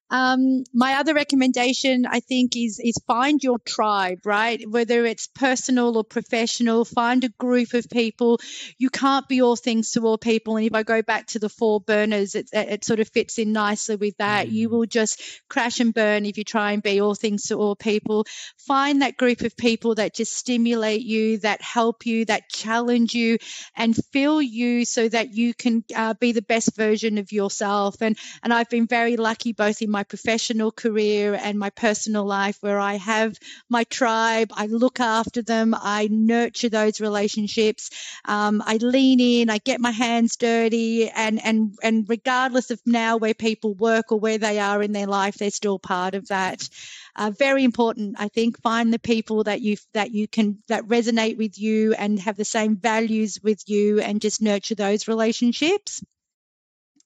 [0.08, 4.62] Um, my other recommendation, I think, is is find your tribe, right?
[4.68, 8.38] Whether it's personal or professional, find a group of people.
[8.78, 10.56] You can't be all things to all people.
[10.56, 13.52] And if I go back to the four burners, it, it sort of fits in
[13.52, 14.46] nicely with that.
[14.46, 14.52] Mm.
[14.52, 17.74] You will just crash and burn if you try and be all things to all
[17.74, 18.26] people.
[18.58, 23.38] Find that group of people that just stimulate you, that help you, that challenge you,
[23.74, 27.96] and fill you so that you can uh, be the best version of yourself.
[28.00, 32.58] And and I've been very lucky both in my professional career and my personal life
[32.60, 33.38] where I have
[33.70, 37.88] my tribe, I look after them, I nurture those relationships,
[38.26, 43.16] um, I lean in, I get my hands dirty, and and and regardless of now
[43.16, 46.68] where people work or where they are in their life, they're still part of that.
[47.14, 48.60] Uh, very important, I think.
[48.60, 52.44] Find the people that you that you can that resonate with you and have the
[52.44, 56.02] same values with you, and just nurture those relationships.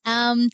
[0.05, 0.49] Um,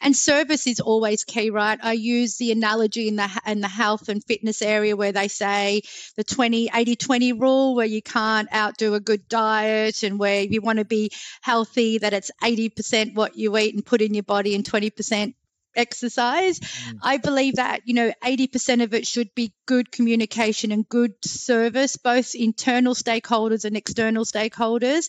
[0.00, 1.78] and service is always key, right?
[1.82, 5.82] I use the analogy in the in the health and fitness area where they say
[6.16, 10.60] the 20 80 20 rule where you can't outdo a good diet and where you
[10.60, 11.10] want to be
[11.40, 15.34] healthy that it's 80% what you eat and put in your body and 20%
[15.76, 16.60] exercise.
[16.60, 16.98] Mm.
[17.02, 21.96] I believe that, you know, 80% of it should be good communication and good service,
[21.96, 25.08] both internal stakeholders and external stakeholders.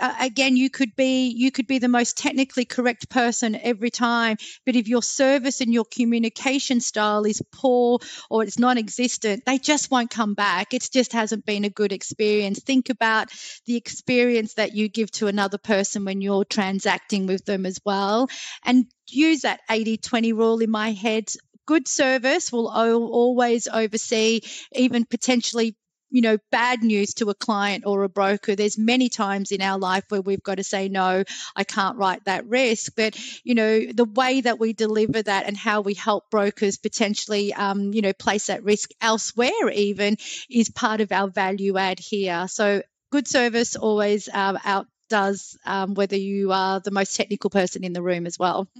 [0.00, 4.36] Uh, again, you could be you could be the most technically correct person every time,
[4.66, 9.90] but if your service and your communication style is poor or it's non-existent, they just
[9.90, 10.74] won't come back.
[10.74, 12.60] It just hasn't been a good experience.
[12.60, 13.30] Think about
[13.66, 18.28] the experience that you give to another person when you're transacting with them as well.
[18.64, 21.24] And use that 80 20 rule in my head.
[21.66, 24.40] Good service will always oversee
[24.72, 25.76] even potentially
[26.10, 28.56] you know bad news to a client or a broker.
[28.56, 32.24] There's many times in our life where we've got to say no i can't write
[32.24, 32.92] that risk.
[32.96, 37.54] But you know the way that we deliver that and how we help brokers potentially
[37.54, 40.16] um, you know place that risk elsewhere even
[40.50, 42.46] is part of our value add here.
[42.48, 44.82] So good service always uh,
[45.12, 48.68] outdoes um, whether you are the most technical person in the room as well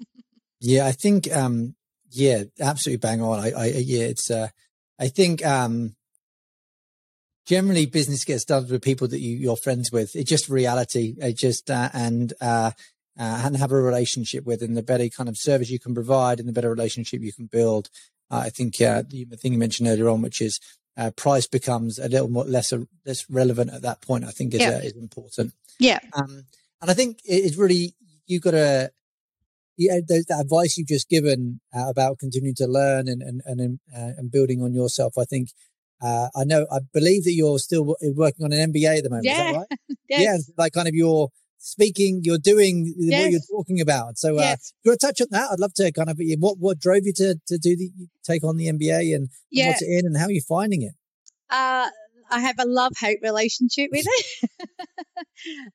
[0.60, 1.74] Yeah, I think, um,
[2.10, 3.40] yeah, absolutely bang on.
[3.40, 4.48] I, I yeah, it's, uh,
[4.98, 5.96] I think, um,
[7.46, 10.14] generally business gets done with people that you, you're friends with.
[10.14, 11.14] It's just reality.
[11.18, 12.72] It just, uh, and, uh,
[13.18, 16.38] uh, and have a relationship with, and the better kind of service you can provide,
[16.38, 17.88] and the better relationship you can build.
[18.30, 20.60] Uh, I think uh, the, the, thing you mentioned earlier on, which is
[21.00, 22.72] uh, price becomes a little more less
[23.06, 24.24] less relevant at that point.
[24.24, 24.70] I think is, yeah.
[24.70, 25.54] uh, is important.
[25.78, 25.98] Yeah.
[26.12, 26.44] Um,
[26.82, 27.94] and I think it's really
[28.26, 28.92] you got to
[29.78, 33.80] yeah, the, the advice you've just given uh, about continuing to learn and and and,
[33.96, 35.48] uh, and building on yourself, I think.
[36.02, 39.26] Uh, I know, I believe that you're still working on an MBA at the moment.
[39.26, 39.66] Yeah, right?
[40.08, 40.20] yes.
[40.22, 41.28] yeah, like kind of you're
[41.60, 43.22] speaking, you're doing yes.
[43.22, 44.18] what you're talking about.
[44.18, 44.72] So, uh, yes.
[44.82, 45.50] do you want to touch on that?
[45.52, 47.90] I'd love to kind of what what drove you to to do the
[48.24, 49.64] take on the MBA and, yeah.
[49.64, 50.92] and what's it in and how are you finding it?
[51.48, 51.88] Uh,
[52.30, 54.50] I have a love hate relationship with it.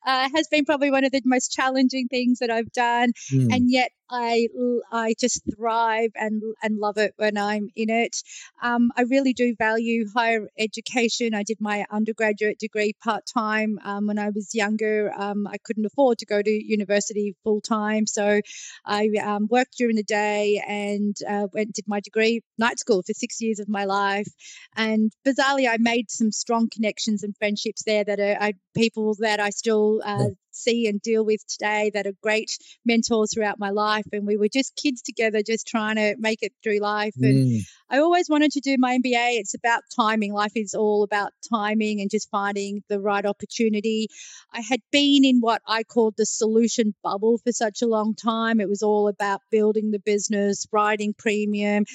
[0.06, 3.54] uh, has been probably one of the most challenging things that I've done, mm.
[3.54, 4.48] and yet I
[4.92, 8.18] I just thrive and and love it when I'm in it.
[8.62, 11.34] Um, I really do value higher education.
[11.34, 15.12] I did my undergraduate degree part time um, when I was younger.
[15.16, 18.42] Um, I couldn't afford to go to university full time, so
[18.86, 23.14] I um, worked during the day and uh, went did my degree night school for
[23.14, 24.28] six years of my life.
[24.76, 29.50] And bizarrely, I made some strong connections and friendships there that are, people that I
[29.52, 34.06] still uh, see and deal with today that are great mentors throughout my life.
[34.12, 37.16] And we were just kids together, just trying to make it through life.
[37.22, 37.62] And mm.
[37.90, 39.40] I always wanted to do my MBA.
[39.40, 40.34] It's about timing.
[40.34, 44.08] Life is all about timing and just finding the right opportunity.
[44.52, 48.60] I had been in what I called the solution bubble for such a long time.
[48.60, 51.86] It was all about building the business, writing premium,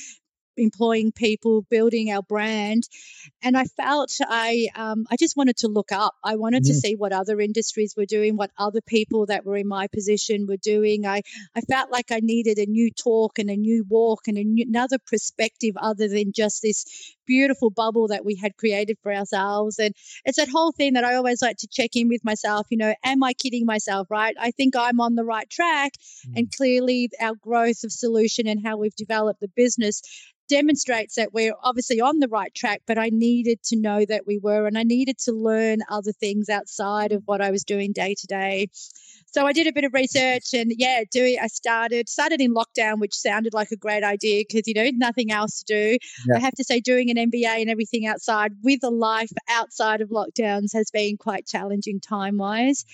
[0.60, 2.84] employing people, building our brand.
[3.42, 6.14] And I felt I um, I just wanted to look up.
[6.22, 9.66] I wanted to see what other industries were doing, what other people that were in
[9.66, 11.06] my position were doing.
[11.06, 11.22] I,
[11.54, 14.98] I felt like I needed a new talk and a new walk and new, another
[14.98, 16.84] perspective other than just this
[17.26, 19.78] beautiful bubble that we had created for ourselves.
[19.78, 19.94] And
[20.24, 22.66] it's that whole thing that I always like to check in with myself.
[22.70, 24.34] You know, am I kidding myself, right?
[24.38, 25.92] I think I'm on the right track.
[25.94, 26.32] Mm-hmm.
[26.36, 30.02] And clearly, our growth of solution and how we've developed the business
[30.50, 34.38] demonstrates that we're obviously on the right track, but I needed to know that we
[34.38, 38.16] were, and I needed to learn other things outside of what I was doing day
[38.18, 38.68] to day.
[39.32, 42.98] So I did a bit of research and yeah, doing I started started in lockdown,
[42.98, 45.98] which sounded like a great idea because you know nothing else to do.
[46.28, 46.36] Yeah.
[46.36, 50.08] I have to say, doing an MBA and everything outside with a life outside of
[50.08, 52.84] lockdowns has been quite challenging time wise.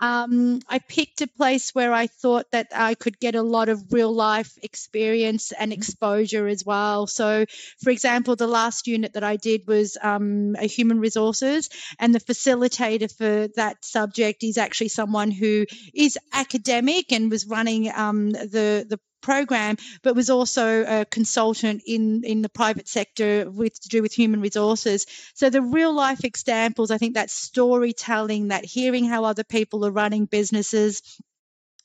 [0.00, 3.92] Um, I picked a place where I thought that I could get a lot of
[3.92, 5.78] real life experience and mm-hmm.
[5.78, 7.06] exposure as well.
[7.06, 7.46] So,
[7.82, 11.68] for example, the last unit that I did was um, a human resources,
[11.98, 17.90] and the facilitator for that subject is actually someone who is academic and was running
[17.92, 23.80] um, the the program, but was also a consultant in, in the private sector with
[23.80, 25.06] to do with human resources.
[25.34, 29.90] So the real life examples, I think that storytelling, that hearing how other people are
[29.90, 31.02] running businesses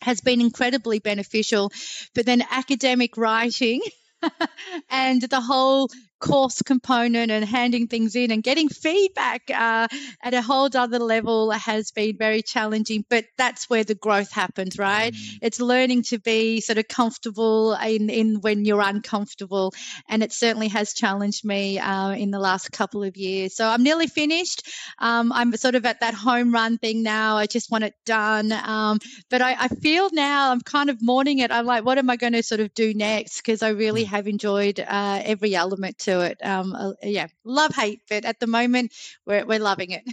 [0.01, 1.71] has been incredibly beneficial.
[2.13, 3.81] But then academic writing
[4.89, 5.89] and the whole
[6.23, 9.87] course component and handing things in and getting feedback uh,
[10.21, 13.03] at a whole other level has been very challenging.
[13.09, 15.13] But that's where the growth happens, right?
[15.13, 15.39] Mm.
[15.41, 19.73] It's learning to be sort of comfortable in, in when you're uncomfortable.
[20.07, 23.57] And it certainly has challenged me uh, in the last couple of years.
[23.57, 24.65] So I'm nearly finished.
[24.99, 27.35] Um, I'm sort of at that home run thing now.
[27.35, 28.53] I just want it done.
[28.53, 28.99] Um,
[29.29, 31.51] but I, I feel now I'm kind of mourning it.
[31.51, 33.37] I'm like, what am I going to sort of do next?
[33.37, 34.07] Because I really mm.
[34.07, 36.37] have enjoyed uh, every element to it.
[36.43, 38.93] Um, uh, yeah, love hate, but at the moment
[39.25, 40.03] we're we're loving it.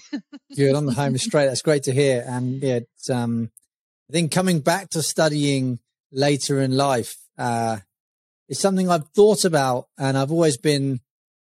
[0.57, 1.47] Good on the home straight.
[1.47, 2.25] That's great to hear.
[2.27, 2.81] And yeah,
[3.11, 3.51] um,
[4.09, 5.79] I think coming back to studying
[6.13, 7.79] later in life uh,
[8.49, 11.01] is something I've thought about and I've always been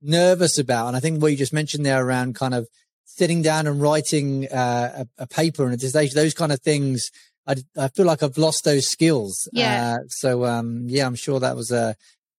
[0.01, 0.87] nervous about.
[0.87, 2.67] And I think what you just mentioned there around kind of
[3.05, 7.09] sitting down and writing uh, a, a, paper and a dissertation, those kind of things.
[7.45, 9.47] I, I feel like I've lost those skills.
[9.53, 9.97] Yeah.
[9.99, 11.95] Uh, so, um, yeah, I'm sure that was a,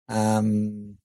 [0.10, 0.97] um,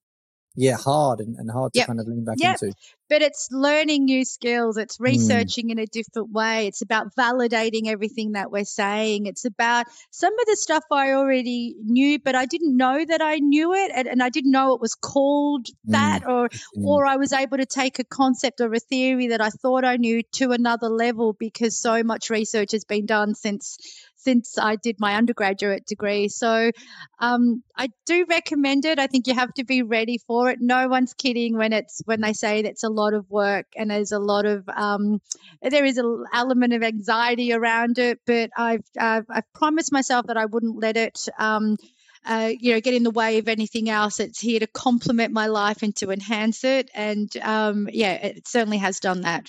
[0.57, 1.85] yeah, hard and, and hard yep.
[1.85, 2.59] to kind of lean back yep.
[2.63, 2.75] into.
[3.13, 4.79] But it's learning new skills.
[4.79, 5.05] It's hmm.
[5.05, 5.73] researching mm.
[5.73, 6.67] in a different way.
[6.67, 9.27] It's about validating everything that we're saying.
[9.27, 13.37] It's about some of the stuff I already knew, but I didn't know that I
[13.37, 16.33] knew it, and, and I didn't know it was called that, mm.
[16.33, 16.85] or mm.
[16.87, 19.97] or I was able to take a concept or a theory that I thought I
[19.97, 23.77] knew to another level because so much research has been done since
[24.23, 26.29] since I did my undergraduate degree.
[26.29, 26.71] So
[27.19, 28.99] um, I do recommend it.
[28.99, 30.59] I think you have to be ready for it.
[30.61, 34.13] No one's kidding when it's when they say it's a lot of work and there's
[34.13, 35.21] a lot of um,
[35.61, 38.21] there is an element of anxiety around it.
[38.27, 41.29] But I've I've, I've promised myself that I wouldn't let it.
[41.39, 41.77] Um,
[42.25, 44.21] uh, you know, get in the way of anything else.
[44.21, 46.89] It's here to complement my life and to enhance it.
[46.95, 49.49] And um, yeah, it certainly has done that.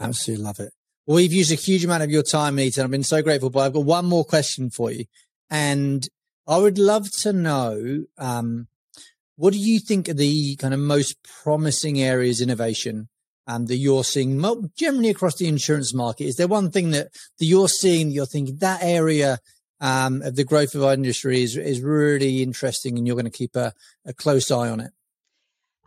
[0.00, 0.72] Absolutely love it.
[1.06, 2.82] Well, we've used a huge amount of your time, Anita.
[2.82, 5.04] I've been so grateful, but I've got one more question for you.
[5.50, 6.08] And
[6.46, 8.68] I would love to know, um,
[9.42, 13.08] what do you think are the kind of most promising areas innovation
[13.48, 14.40] and that you're seeing
[14.76, 16.26] generally across the insurance market?
[16.26, 19.40] Is there one thing that, that you're seeing that you're thinking that area
[19.80, 23.36] um, of the growth of our industry is, is really interesting and you're going to
[23.36, 23.72] keep a,
[24.06, 24.92] a close eye on it?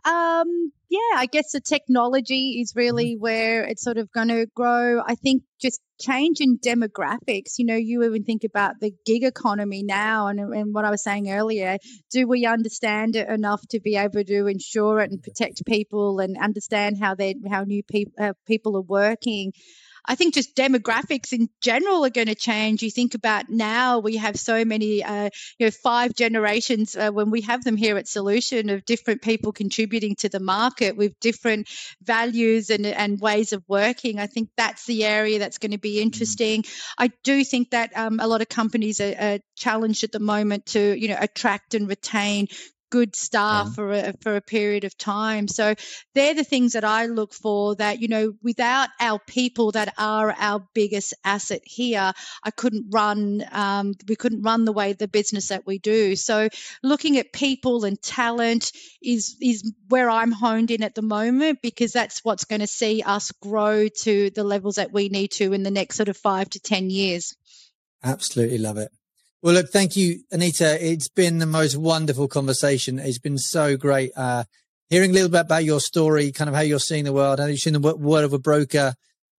[0.04, 2.78] Um, yeah, I guess the technology is mm-hmm.
[2.78, 5.02] really where it's sort of going to grow.
[5.04, 7.58] I think just change in demographics.
[7.58, 11.02] You know, you even think about the gig economy now, and, and what I was
[11.02, 11.78] saying earlier.
[12.10, 16.36] Do we understand it enough to be able to ensure it and protect people and
[16.38, 19.52] understand how they how new people uh, people are working?
[20.06, 22.82] I think just demographics in general are going to change.
[22.82, 27.30] You think about now we have so many, uh, you know, five generations uh, when
[27.30, 31.68] we have them here at Solution of different people contributing to the market with different
[32.02, 34.18] values and, and ways of working.
[34.18, 36.02] I think that's the area that's going to be mm-hmm.
[36.02, 36.64] interesting.
[36.96, 40.66] I do think that um, a lot of companies are, are challenged at the moment
[40.66, 42.48] to, you know, attract and retain
[42.90, 43.72] good staff yeah.
[43.72, 45.48] for a for a period of time.
[45.48, 45.74] So
[46.14, 50.34] they're the things that I look for that you know without our people that are
[50.38, 52.12] our biggest asset here,
[52.42, 56.16] I couldn't run um, we couldn't run the way the business that we do.
[56.16, 56.48] So
[56.82, 58.72] looking at people and talent
[59.02, 63.02] is is where I'm honed in at the moment because that's what's going to see
[63.02, 66.50] us grow to the levels that we need to in the next sort of 5
[66.50, 67.36] to 10 years.
[68.02, 68.90] Absolutely love it.
[69.42, 70.84] Well, look, thank you, Anita.
[70.84, 72.98] It's been the most wonderful conversation.
[72.98, 74.44] It's been so great uh,
[74.88, 77.46] hearing a little bit about your story, kind of how you're seeing the world, how
[77.46, 78.94] you've seen the world of a broker,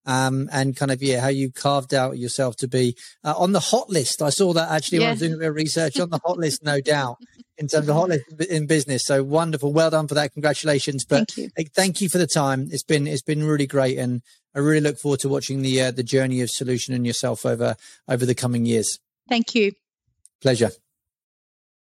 [0.06, 3.60] um, and kind of yeah, how you carved out yourself to be uh, on the
[3.60, 4.22] hot list.
[4.22, 6.38] I saw that actually when I was doing a bit of research on the hot
[6.38, 7.18] list, no doubt,
[7.58, 9.04] in terms of hot list in business.
[9.06, 10.32] So wonderful, well done for that.
[10.34, 11.06] Congratulations.
[11.06, 12.68] But thank you, thank you for the time.
[12.72, 14.22] It's been it's been really great, and
[14.56, 17.76] I really look forward to watching the uh, the journey of Solution and yourself over
[18.08, 19.00] over the coming years.
[19.28, 19.74] Thank you.
[20.42, 20.72] Pleasure.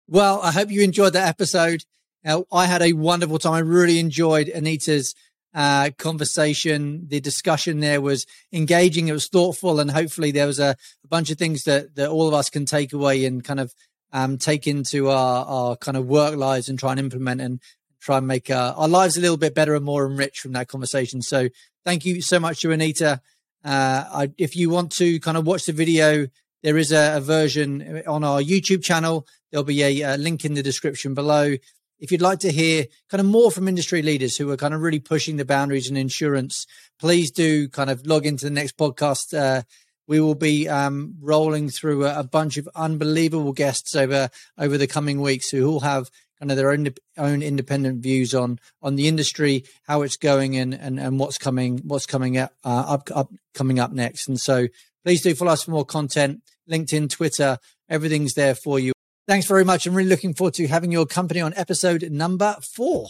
[0.08, 1.84] Well, I hope you enjoyed that episode.
[2.24, 3.54] Now, I had a wonderful time.
[3.54, 5.14] I really enjoyed Anita's
[5.54, 7.06] uh, conversation.
[7.08, 9.08] The discussion there was engaging.
[9.08, 12.28] It was thoughtful, and hopefully there was a, a bunch of things that that all
[12.28, 13.74] of us can take away and kind of
[14.12, 17.60] um, take into our our kind of work lives and try and implement and
[18.00, 20.68] try and make uh, our lives a little bit better and more enriched from that
[20.68, 21.22] conversation.
[21.22, 21.48] So,
[21.84, 23.20] thank you so much to Anita.
[23.64, 26.28] Uh, I, if you want to kind of watch the video
[26.62, 29.26] there is a, a version on our YouTube channel.
[29.50, 31.56] There'll be a, a link in the description below.
[31.98, 34.80] If you'd like to hear kind of more from industry leaders who are kind of
[34.80, 36.66] really pushing the boundaries in insurance,
[36.98, 39.36] please do kind of log into the next podcast.
[39.36, 39.62] Uh,
[40.08, 44.88] we will be um, rolling through a, a, bunch of unbelievable guests over over the
[44.88, 46.10] coming weeks who all have
[46.40, 46.88] kind of their own
[47.18, 51.78] own independent views on on the industry, how it's going, and and, and what's coming
[51.84, 54.26] what's coming up, uh, up up coming up next.
[54.26, 54.66] And so
[55.04, 56.42] please do follow us for more content.
[56.70, 57.58] LinkedIn, Twitter,
[57.88, 58.92] everything's there for you.
[59.28, 59.86] Thanks very much.
[59.86, 63.08] I'm really looking forward to having your company on episode number four.